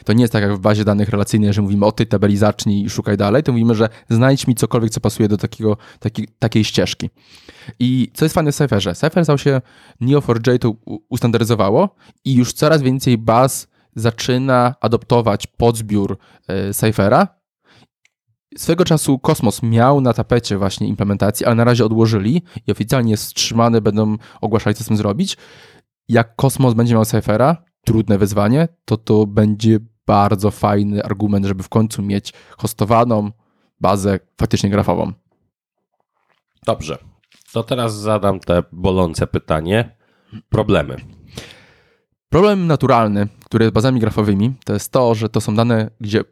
To 0.06 0.14
nie 0.14 0.22
jest 0.22 0.34
tak 0.34 0.44
jak 0.44 0.56
w 0.56 0.60
bazie 0.60 0.86
danych 0.86 1.10
relacyjnej, 1.10 1.54
że 1.54 1.62
mówimy 1.62 1.86
o 1.86 1.92
tej 1.92 2.08
tabeli 2.08 2.38
zacznij 2.38 2.86
i 2.86 2.90
szukaj 2.90 3.18
dalej, 3.18 3.44
to 3.44 3.52
mówimy, 3.52 3.76
że 3.76 3.90
znajdź 4.10 4.48
mi 4.48 4.56
cokolwiek, 4.56 4.92
co 4.92 5.00
pasuje 5.00 5.30
do 5.30 5.38
takiego, 5.38 5.78
taki, 6.00 6.28
takiej 6.40 6.64
ścieżki. 6.64 7.10
I 7.80 8.12
co 8.14 8.26
jest 8.26 8.36
fajne 8.36 8.52
w 8.52 8.56
Cypherze? 8.56 8.96
Cypher 8.96 9.24
stał 9.24 9.38
się, 9.38 9.62
Neo4j 10.02 10.60
to 10.60 10.74
ustandaryzowało 11.10 11.96
i 12.26 12.36
już 12.36 12.54
coraz 12.54 12.82
więcej 12.82 13.18
baz 13.18 13.68
zaczyna 13.98 14.76
adoptować 14.82 15.48
podzbiór 15.48 16.18
e, 16.48 16.74
Cyphera. 16.74 17.28
Swego 18.58 18.86
czasu 18.86 19.20
Kosmos 19.20 19.64
miał 19.64 20.02
na 20.02 20.14
tapecie 20.14 20.58
właśnie 20.58 20.88
implementację, 20.88 21.48
ale 21.48 21.56
na 21.56 21.64
razie 21.64 21.86
odłożyli 21.86 22.42
i 22.68 22.72
oficjalnie 22.72 23.18
wstrzymane 23.18 23.82
będą 23.82 24.18
ogłaszali, 24.42 24.76
co 24.76 24.84
z 24.84 24.88
tym 24.88 24.98
zrobić. 24.98 25.38
Jak 26.10 26.36
Kosmos 26.36 26.74
będzie 26.74 26.94
miał 26.94 27.06
Cyphera, 27.06 27.58
trudne 27.86 28.18
wyzwanie, 28.18 28.68
to 28.86 28.98
to 28.98 29.26
będzie 29.26 29.80
bardzo 30.06 30.52
fajny 30.52 31.04
argument, 31.04 31.46
żeby 31.46 31.64
w 31.64 31.70
końcu 31.70 32.02
mieć 32.02 32.34
hostowaną 32.58 33.32
bazę 33.82 34.20
faktycznie 34.38 34.70
grafową. 34.70 35.14
Dobrze. 36.66 36.98
To 37.52 37.64
teraz 37.64 37.96
zadam 37.96 38.40
te 38.40 38.64
bolące 38.72 39.28
pytanie. 39.28 39.98
Problemy. 40.50 41.17
Problem 42.30 42.68
naturalny, 42.68 43.28
który 43.46 43.66
jest 43.66 43.74
bazami 43.74 44.00
grafowymi, 44.00 44.54
to 44.66 44.74
jest 44.74 44.92
to, 44.92 45.16
że 45.16 45.30
to 45.30 45.42
są 45.42 45.56
dane, 45.56 45.90
gdzie 46.02 46.24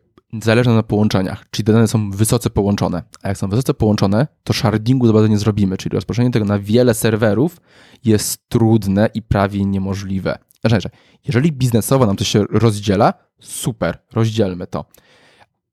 zależy 0.43 0.69
na 0.69 0.83
połączeniach, 0.83 1.45
czyli 1.49 1.65
te 1.65 1.73
dane 1.73 1.87
są 1.87 2.11
wysoce 2.11 2.49
połączone. 2.49 3.03
A 3.21 3.27
jak 3.27 3.37
są 3.37 3.49
wysoce 3.49 3.73
połączone, 3.73 4.27
to 4.43 4.53
shardingu 4.53 5.07
do 5.07 5.13
bazy 5.13 5.29
nie 5.29 5.37
zrobimy, 5.37 5.77
czyli 5.77 5.95
rozproszenie 5.95 6.31
tego 6.31 6.45
na 6.45 6.59
wiele 6.59 6.93
serwerów 6.93 7.57
jest 8.05 8.49
trudne 8.49 9.09
i 9.13 9.21
prawie 9.21 9.65
niemożliwe. 9.65 10.37
Znaczy, 10.65 10.89
jeżeli 11.27 11.51
biznesowo 11.51 12.05
nam 12.05 12.15
to 12.15 12.23
się 12.23 12.43
rozdziela, 12.49 13.13
super, 13.39 13.97
rozdzielmy 14.13 14.67
to. 14.67 14.85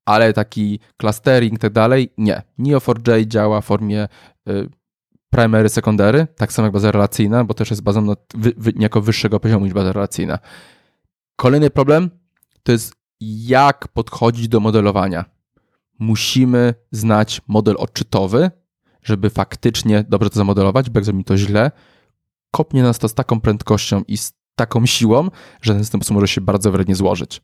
Ale 0.04 0.32
taki 0.32 0.80
clustering 0.96 1.54
i 1.54 1.58
tak 1.58 1.72
dalej, 1.72 2.12
nie. 2.18 2.42
Neo4j 2.58 3.26
działa 3.26 3.60
w 3.60 3.64
formie 3.64 4.08
y, 4.48 4.68
primary, 5.32 5.68
secondary, 5.68 6.26
tak 6.36 6.52
samo 6.52 6.66
jak 6.66 6.72
baza 6.72 6.92
relacyjna, 6.92 7.44
bo 7.44 7.54
też 7.54 7.70
jest 7.70 7.82
bazą 7.82 8.02
na 8.02 8.14
wy, 8.34 8.52
wy, 8.56 8.72
niejako 8.76 9.00
wyższego 9.00 9.40
poziomu 9.40 9.64
niż 9.64 9.74
baza 9.74 9.92
relacyjna. 9.92 10.38
Kolejny 11.36 11.70
problem 11.70 12.10
to 12.62 12.72
jest 12.72 12.94
jak 13.20 13.88
podchodzić 13.88 14.48
do 14.48 14.60
modelowania. 14.60 15.24
Musimy 15.98 16.74
znać 16.90 17.40
model 17.48 17.74
odczytowy, 17.78 18.50
żeby 19.02 19.30
faktycznie 19.30 20.04
dobrze 20.08 20.30
to 20.30 20.36
zamodelować, 20.36 20.90
bo 20.90 20.98
jak 20.98 21.04
zrobimy 21.04 21.24
to 21.24 21.36
źle, 21.36 21.70
kopnie 22.50 22.82
nas 22.82 22.98
to 22.98 23.08
z 23.08 23.14
taką 23.14 23.40
prędkością 23.40 24.02
i 24.08 24.16
z 24.16 24.32
taką 24.54 24.86
siłą, 24.86 25.28
że 25.62 25.72
ten 25.72 25.84
system 25.84 26.00
może 26.10 26.28
się 26.28 26.40
bardzo 26.40 26.72
wrednie 26.72 26.94
złożyć. 26.94 27.42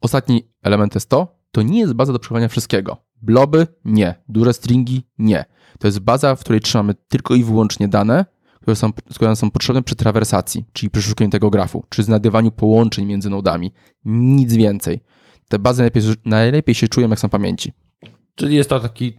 Ostatni 0.00 0.48
element 0.62 0.94
jest 0.94 1.08
to, 1.08 1.38
to 1.50 1.62
nie 1.62 1.80
jest 1.80 1.92
baza 1.92 2.12
do 2.12 2.18
przechowywania 2.18 2.48
wszystkiego. 2.48 2.96
Bloby? 3.22 3.66
Nie. 3.84 4.14
Duże 4.28 4.52
stringi? 4.52 5.02
Nie. 5.18 5.44
To 5.78 5.86
jest 5.86 5.98
baza, 5.98 6.36
w 6.36 6.40
której 6.40 6.60
trzymamy 6.60 6.94
tylko 7.08 7.34
i 7.34 7.44
wyłącznie 7.44 7.88
dane, 7.88 8.24
które 8.60 8.76
są, 8.76 8.92
które 9.14 9.36
są 9.36 9.50
potrzebne 9.50 9.82
przy 9.82 9.96
trawersacji, 9.96 10.64
czyli 10.72 10.90
przy 10.90 11.02
szukaniu 11.02 11.30
tego 11.30 11.50
grafu, 11.50 11.84
czy 11.88 12.02
znajdywaniu 12.02 12.50
połączeń 12.50 13.06
między 13.06 13.30
nodami. 13.30 13.72
Nic 14.04 14.54
więcej. 14.54 15.00
Te 15.48 15.58
bazy 15.58 15.82
najlepiej, 15.82 16.02
najlepiej 16.24 16.74
się 16.74 16.88
czują, 16.88 17.08
jak 17.08 17.20
są 17.20 17.28
pamięci. 17.28 17.72
Czyli 18.34 18.56
jest 18.56 18.70
to 18.70 18.80
taki 18.80 19.12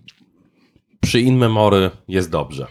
przy 1.00 1.22
in-memory 1.22 1.92
jest 2.08 2.32
dobrze. 2.32 2.68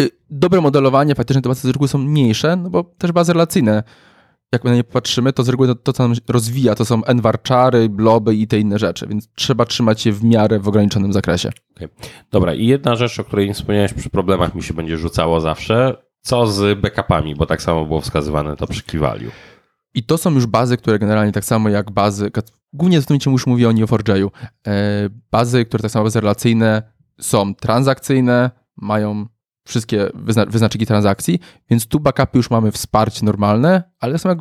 Y, 0.00 0.10
dobre 0.30 0.60
modelowanie, 0.60 1.14
faktycznie 1.14 1.42
te 1.42 1.48
bazy 1.48 1.60
z 1.60 1.70
reguły 1.70 1.88
są 1.88 1.98
mniejsze, 1.98 2.56
no 2.56 2.70
bo 2.70 2.84
też 2.84 3.12
bazy 3.12 3.32
relacyjne 3.32 3.82
jak 4.52 4.64
na 4.64 4.74
nie 4.74 4.84
patrzymy, 4.84 5.32
to 5.32 5.44
z 5.44 5.48
reguły 5.48 5.68
to, 5.68 5.74
to, 5.74 5.92
co 5.92 6.08
nam 6.08 6.16
rozwija, 6.28 6.74
to 6.74 6.84
są 6.84 7.04
enwarczary, 7.04 7.88
bloby 7.88 8.34
i 8.34 8.46
te 8.46 8.58
inne 8.58 8.78
rzeczy, 8.78 9.06
więc 9.06 9.28
trzeba 9.34 9.64
trzymać 9.64 10.06
je 10.06 10.12
w 10.12 10.24
miarę 10.24 10.58
w 10.58 10.68
ograniczonym 10.68 11.12
zakresie. 11.12 11.50
Okay. 11.76 11.88
Dobra, 12.30 12.54
i 12.54 12.66
jedna 12.66 12.96
rzecz, 12.96 13.20
o 13.20 13.24
której 13.24 13.46
nie 13.46 13.54
wspomniałeś 13.54 13.92
przy 13.92 14.10
problemach, 14.10 14.54
mi 14.54 14.62
się 14.62 14.74
będzie 14.74 14.98
rzucało 14.98 15.40
zawsze. 15.40 15.96
Co 16.22 16.46
z 16.46 16.80
backupami, 16.80 17.34
bo 17.34 17.46
tak 17.46 17.62
samo 17.62 17.84
było 17.84 18.00
wskazywane 18.00 18.56
to 18.56 18.66
przy 18.66 18.82
Keyvalue. 18.82 19.30
I 19.94 20.02
to 20.02 20.18
są 20.18 20.30
już 20.30 20.46
bazy, 20.46 20.76
które 20.76 20.98
generalnie 20.98 21.32
tak 21.32 21.44
samo 21.44 21.68
jak 21.68 21.90
bazy, 21.90 22.30
głównie 22.72 23.00
w 23.00 23.06
tym 23.06 23.18
już 23.26 23.46
mówię 23.46 23.68
o 23.68 23.72
Neo4j, 23.72 24.28
e, 24.66 25.08
bazy, 25.30 25.64
które 25.64 25.82
tak 25.82 25.90
samo 25.90 26.04
bazy 26.04 26.20
relacyjne 26.20 26.82
są 27.20 27.54
transakcyjne, 27.54 28.50
mają 28.76 29.26
wszystkie 29.70 30.10
wyzna 30.14 30.46
wyznaczniki 30.46 30.86
transakcji, 30.86 31.40
więc 31.70 31.86
tu 31.86 32.00
backupy 32.00 32.38
już 32.38 32.50
mamy 32.50 32.72
wsparcie 32.72 33.26
normalne, 33.26 33.82
ale 34.00 34.18
są 34.18 34.28
jak, 34.28 34.38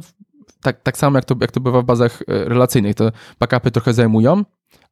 tak, 0.61 0.81
tak 0.83 0.97
samo 0.97 1.17
jak 1.17 1.25
to, 1.25 1.35
jak 1.41 1.51
to 1.51 1.59
bywa 1.59 1.81
w 1.81 1.85
bazach 1.85 2.21
e, 2.21 2.25
relacyjnych. 2.27 2.95
Te 2.95 3.11
backupy 3.39 3.71
trochę 3.71 3.93
zajmują, 3.93 4.43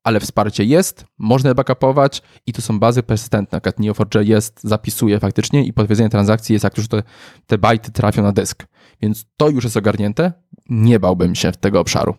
ale 0.03 0.19
wsparcie 0.19 0.63
jest, 0.63 1.05
można 1.17 1.49
je 1.49 1.55
backupować 1.55 2.21
i 2.45 2.53
to 2.53 2.61
są 2.61 2.79
bazy 2.79 3.03
persystentne. 3.03 3.61
Jak 3.65 3.77
Neo4j 3.77 4.25
jest, 4.25 4.59
zapisuje 4.63 5.19
faktycznie 5.19 5.65
i 5.65 5.73
potwierdzenie 5.73 6.09
transakcji 6.09 6.53
jest, 6.53 6.63
jak 6.63 6.77
już 6.77 6.87
te, 6.87 7.03
te 7.47 7.57
bajty 7.57 7.91
trafią 7.91 8.23
na 8.23 8.31
dysk. 8.31 8.65
Więc 9.01 9.25
to 9.37 9.49
już 9.49 9.63
jest 9.63 9.77
ogarnięte. 9.77 10.33
Nie 10.69 10.99
bałbym 10.99 11.35
się 11.35 11.51
tego 11.51 11.79
obszaru. 11.79 12.15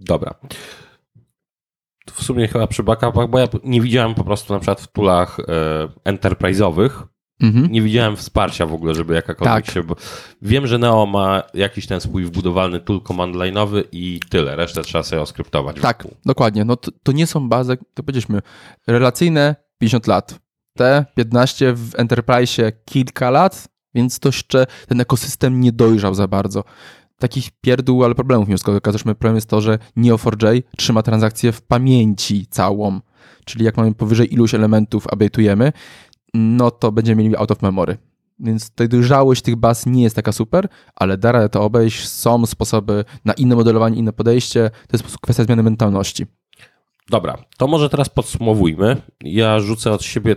Dobra. 0.00 0.34
W 2.16 2.22
sumie 2.22 2.48
chyba 2.48 2.66
przy 2.66 2.82
backupach, 2.82 3.28
bo 3.28 3.38
ja 3.38 3.48
nie 3.64 3.80
widziałem 3.80 4.14
po 4.14 4.24
prostu 4.24 4.52
na 4.52 4.58
przykład 4.58 4.80
w 4.80 4.92
tulach 4.92 5.40
e, 5.40 6.12
enterprise'owych, 6.12 6.90
Mhm. 7.40 7.72
Nie 7.72 7.82
widziałem 7.82 8.16
wsparcia 8.16 8.66
w 8.66 8.74
ogóle, 8.74 8.94
żeby 8.94 9.14
jakakolwiek 9.14 9.64
tak. 9.64 9.74
się. 9.74 9.82
Bo 9.82 9.96
wiem, 10.42 10.66
że 10.66 10.78
Neo 10.78 11.06
ma 11.06 11.42
jakiś 11.54 11.86
ten 11.86 12.00
swój 12.00 12.24
wbudowalny 12.24 12.80
tool 12.80 13.00
command 13.00 13.36
line'owy 13.36 13.84
i 13.92 14.20
tyle. 14.28 14.56
Resztę 14.56 14.82
trzeba 14.82 15.04
sobie 15.04 15.22
oskryptować. 15.22 15.76
Tak, 15.80 16.08
dokładnie. 16.24 16.64
No 16.64 16.76
to, 16.76 16.90
to, 17.02 17.12
nie 17.12 17.26
są 17.26 17.48
bazy, 17.48 17.76
to 17.94 18.02
powiedzieliśmy, 18.02 18.42
relacyjne 18.86 19.56
50 19.78 20.06
lat. 20.06 20.38
Te 20.76 21.04
15 21.14 21.72
w 21.72 21.94
Enterprise 21.94 22.72
kilka 22.72 23.30
lat, 23.30 23.68
więc 23.94 24.18
to 24.18 24.28
jeszcze 24.28 24.66
ten 24.88 25.00
ekosystem 25.00 25.60
nie 25.60 25.72
dojrzał 25.72 26.14
za 26.14 26.28
bardzo. 26.28 26.64
Takich 27.18 27.50
pierdół, 27.60 28.04
ale 28.04 28.14
problemów 28.14 28.48
nie 28.48 28.76
okazaliśmy. 28.76 29.14
Problem 29.14 29.34
jest 29.34 29.50
to, 29.50 29.60
że 29.60 29.78
Neo4j 29.96 30.62
trzyma 30.76 31.02
transakcję 31.02 31.52
w 31.52 31.62
pamięci 31.62 32.46
całą. 32.46 33.00
Czyli 33.44 33.64
jak 33.64 33.76
mamy 33.76 33.94
powyżej 33.94 34.34
iluś 34.34 34.54
elementów 34.54 35.06
update'ujemy, 35.06 35.72
no 36.34 36.70
to 36.70 36.92
będziemy 36.92 37.22
mieli 37.22 37.36
out 37.36 37.50
of 37.50 37.62
memory. 37.62 37.96
Więc 38.38 38.70
tutaj 38.70 38.88
dojrzałość 38.88 39.42
tych 39.42 39.56
baz 39.56 39.86
nie 39.86 40.02
jest 40.02 40.16
taka 40.16 40.32
super, 40.32 40.68
ale 40.94 41.18
da 41.18 41.32
radę 41.32 41.48
to 41.48 41.62
obejść. 41.62 42.08
Są 42.08 42.46
sposoby 42.46 43.04
na 43.24 43.32
inne 43.32 43.54
modelowanie, 43.54 43.96
inne 43.96 44.12
podejście. 44.12 44.70
To 44.88 44.96
jest 44.96 45.18
kwestia 45.18 45.44
zmiany 45.44 45.62
mentalności. 45.62 46.26
Dobra, 47.10 47.38
to 47.56 47.66
może 47.66 47.88
teraz 47.88 48.08
podsumowujmy. 48.08 49.02
Ja 49.20 49.60
rzucę 49.60 49.92
od 49.92 50.02
siebie 50.02 50.36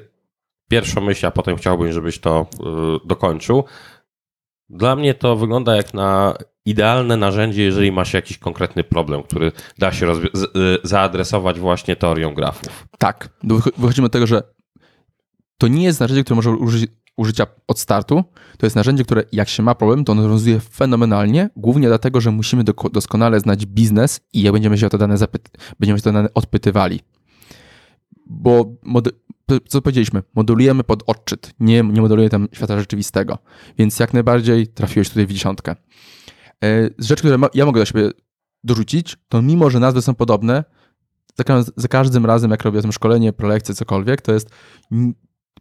pierwszą 0.69 1.01
myśl, 1.01 1.25
a 1.25 1.31
potem 1.31 1.57
chciałbym, 1.57 1.91
żebyś 1.91 2.19
to 2.19 2.47
yy, 2.59 2.99
dokończył. 3.05 3.63
Dla 4.69 4.95
mnie 4.95 5.13
to 5.13 5.35
wygląda 5.35 5.75
jak 5.75 5.93
na 5.93 6.33
idealne 6.69 7.17
narzędzie, 7.17 7.63
jeżeli 7.63 7.91
ma 7.91 8.05
się 8.05 8.17
jakiś 8.17 8.37
konkretny 8.37 8.83
problem, 8.83 9.23
który 9.23 9.51
da 9.77 9.91
się 9.91 10.11
y, 10.11 10.17
zaadresować 10.83 11.59
właśnie 11.59 11.95
teorią 11.95 12.33
grafów. 12.33 12.87
Tak. 12.97 13.29
Wychodzimy 13.77 14.05
od 14.05 14.11
tego, 14.11 14.27
że 14.27 14.43
to 15.57 15.67
nie 15.67 15.83
jest 15.83 15.99
narzędzie, 15.99 16.23
które 16.23 16.35
może 16.35 16.51
użyć 16.51 16.91
użycia 17.19 17.47
od 17.67 17.79
startu. 17.79 18.23
To 18.57 18.65
jest 18.65 18.75
narzędzie, 18.75 19.03
które 19.03 19.23
jak 19.31 19.49
się 19.49 19.63
ma 19.63 19.75
problem, 19.75 20.05
to 20.05 20.11
ono 20.11 20.27
rozwiązuje 20.27 20.59
fenomenalnie, 20.59 21.49
głównie 21.55 21.87
dlatego, 21.87 22.21
że 22.21 22.31
musimy 22.31 22.63
doskonale 22.91 23.39
znać 23.39 23.65
biznes 23.65 24.19
i 24.33 24.41
jak 24.41 24.53
będziemy 24.53 24.77
się 24.77 24.87
o 24.87 24.89
te 24.89 24.97
dane, 24.97 25.15
będziemy 25.79 25.99
się 25.99 26.03
te 26.03 26.11
dane 26.11 26.33
odpytywali. 26.33 26.99
Bo 28.25 28.75
co 29.67 29.81
powiedzieliśmy, 29.81 30.23
modulujemy 30.35 30.83
pod 30.83 31.03
odczyt, 31.07 31.53
nie, 31.59 31.83
nie 31.83 32.01
modulujemy 32.01 32.29
tam 32.29 32.47
świata 32.53 32.79
rzeczywistego. 32.79 33.37
Więc 33.77 33.99
jak 33.99 34.13
najbardziej 34.13 34.67
trafiłeś 34.67 35.09
tutaj 35.09 35.27
w 35.27 35.31
dziesiątkę. 35.31 35.75
E, 36.63 36.89
z 36.97 37.05
rzeczy, 37.05 37.21
które 37.21 37.37
ja 37.53 37.65
mogę 37.65 37.81
do 37.81 37.85
siebie 37.85 38.11
dorzucić, 38.63 39.17
to 39.27 39.41
mimo, 39.41 39.69
że 39.69 39.79
nazwy 39.79 40.01
są 40.01 40.15
podobne, 40.15 40.63
za, 41.77 41.87
każdym 41.87 42.25
razem, 42.25 42.51
jak 42.51 42.63
robię 42.63 42.91
szkolenie, 42.91 43.33
prelekcje, 43.33 43.75
cokolwiek, 43.75 44.21
to 44.21 44.33
jest 44.33 44.49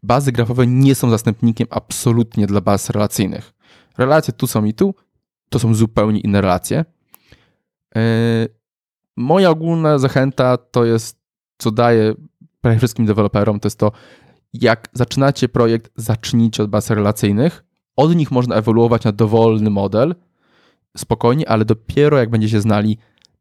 bazy 0.03 0.33
grafowe 0.33 0.67
nie 0.67 0.95
są 0.95 1.11
zastępnikiem 1.11 1.67
absolutnie 1.71 2.47
dla 2.47 2.61
baz 2.61 2.91
relacyjnych. 2.91 3.55
Relacje 3.99 4.33
tu 4.33 4.47
są 4.47 4.65
i 4.65 4.75
tu, 4.75 4.95
to 5.49 5.59
są 5.59 5.75
zupełnie 5.75 6.21
inne 6.21 6.41
relacje. 6.41 6.85
Yy, 7.95 8.03
moja 9.17 9.51
ogólna 9.51 9.99
zachęta 9.99 10.57
to 10.57 10.85
jest, 10.85 11.19
co 11.59 11.71
daję 11.71 12.15
prawie 12.61 12.79
wszystkim 12.79 13.07
deweloperom, 13.07 13.61
to 13.61 13.67
jest 13.67 13.79
to, 13.79 13.93
jak 14.53 14.89
zaczynacie 14.93 15.49
projekt, 15.49 15.93
zacznijcie 15.97 16.63
od 16.63 16.71
baz 16.71 16.91
relacyjnych. 16.91 17.65
Od 17.97 18.17
nich 18.17 18.31
można 18.31 18.55
ewoluować 18.55 19.05
na 19.05 19.13
dowolny 19.13 19.71
model, 19.71 20.15
spokojnie, 20.99 21.49
ale 21.49 21.65
dopiero 21.65 22.19
jak 22.19 22.31
będziecie 22.31 22.61
znali 22.61 22.99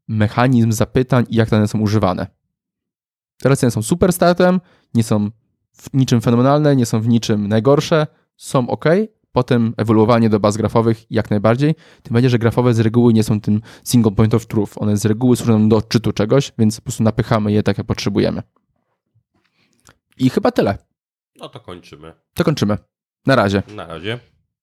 mechanizm 0.08 0.72
zapytań 0.72 1.26
i 1.30 1.36
jak 1.36 1.50
dane 1.50 1.68
są 1.68 1.80
używane. 1.80 2.28
Relacyjne 3.44 3.72
są 3.72 3.82
super 3.82 4.14
startem, 4.14 4.60
nie 4.94 5.04
są 5.04 5.30
w 5.74 5.94
niczym 5.94 6.22
fenomenalne, 6.22 6.76
nie 6.76 6.86
są 6.86 7.02
w 7.02 7.08
niczym 7.08 7.48
najgorsze, 7.48 8.08
są 8.38 8.70
ok. 8.70 8.86
Potem 9.32 9.74
ewoluowanie 9.78 10.30
do 10.30 10.40
baz 10.40 10.58
grafowych 10.58 11.12
jak 11.12 11.30
najbardziej. 11.30 11.76
Tym 12.04 12.14
bardziej, 12.14 12.30
że 12.30 12.40
grafowe 12.40 12.74
z 12.74 12.80
reguły 12.80 13.14
nie 13.14 13.24
są 13.24 13.42
tym 13.42 13.62
single 13.84 14.12
point 14.12 14.34
of 14.34 14.46
truth. 14.46 14.74
One 14.76 14.98
z 14.98 15.06
reguły 15.06 15.36
służą 15.36 15.70
do 15.70 15.78
odczytu 15.78 16.12
czegoś, 16.12 16.54
więc 16.58 16.76
po 16.76 16.84
prostu 16.84 17.04
napychamy 17.04 17.52
je 17.52 17.64
tak, 17.64 17.78
jak 17.78 17.88
potrzebujemy. 17.88 18.44
I 20.18 20.30
chyba 20.30 20.52
tyle. 20.52 20.78
No 21.36 21.50
to 21.50 21.60
kończymy. 21.60 22.14
To 22.34 22.44
kończymy. 22.44 22.78
Na 23.26 23.36
razie. 23.36 23.64
Na 23.76 23.88
razie. 23.88 24.20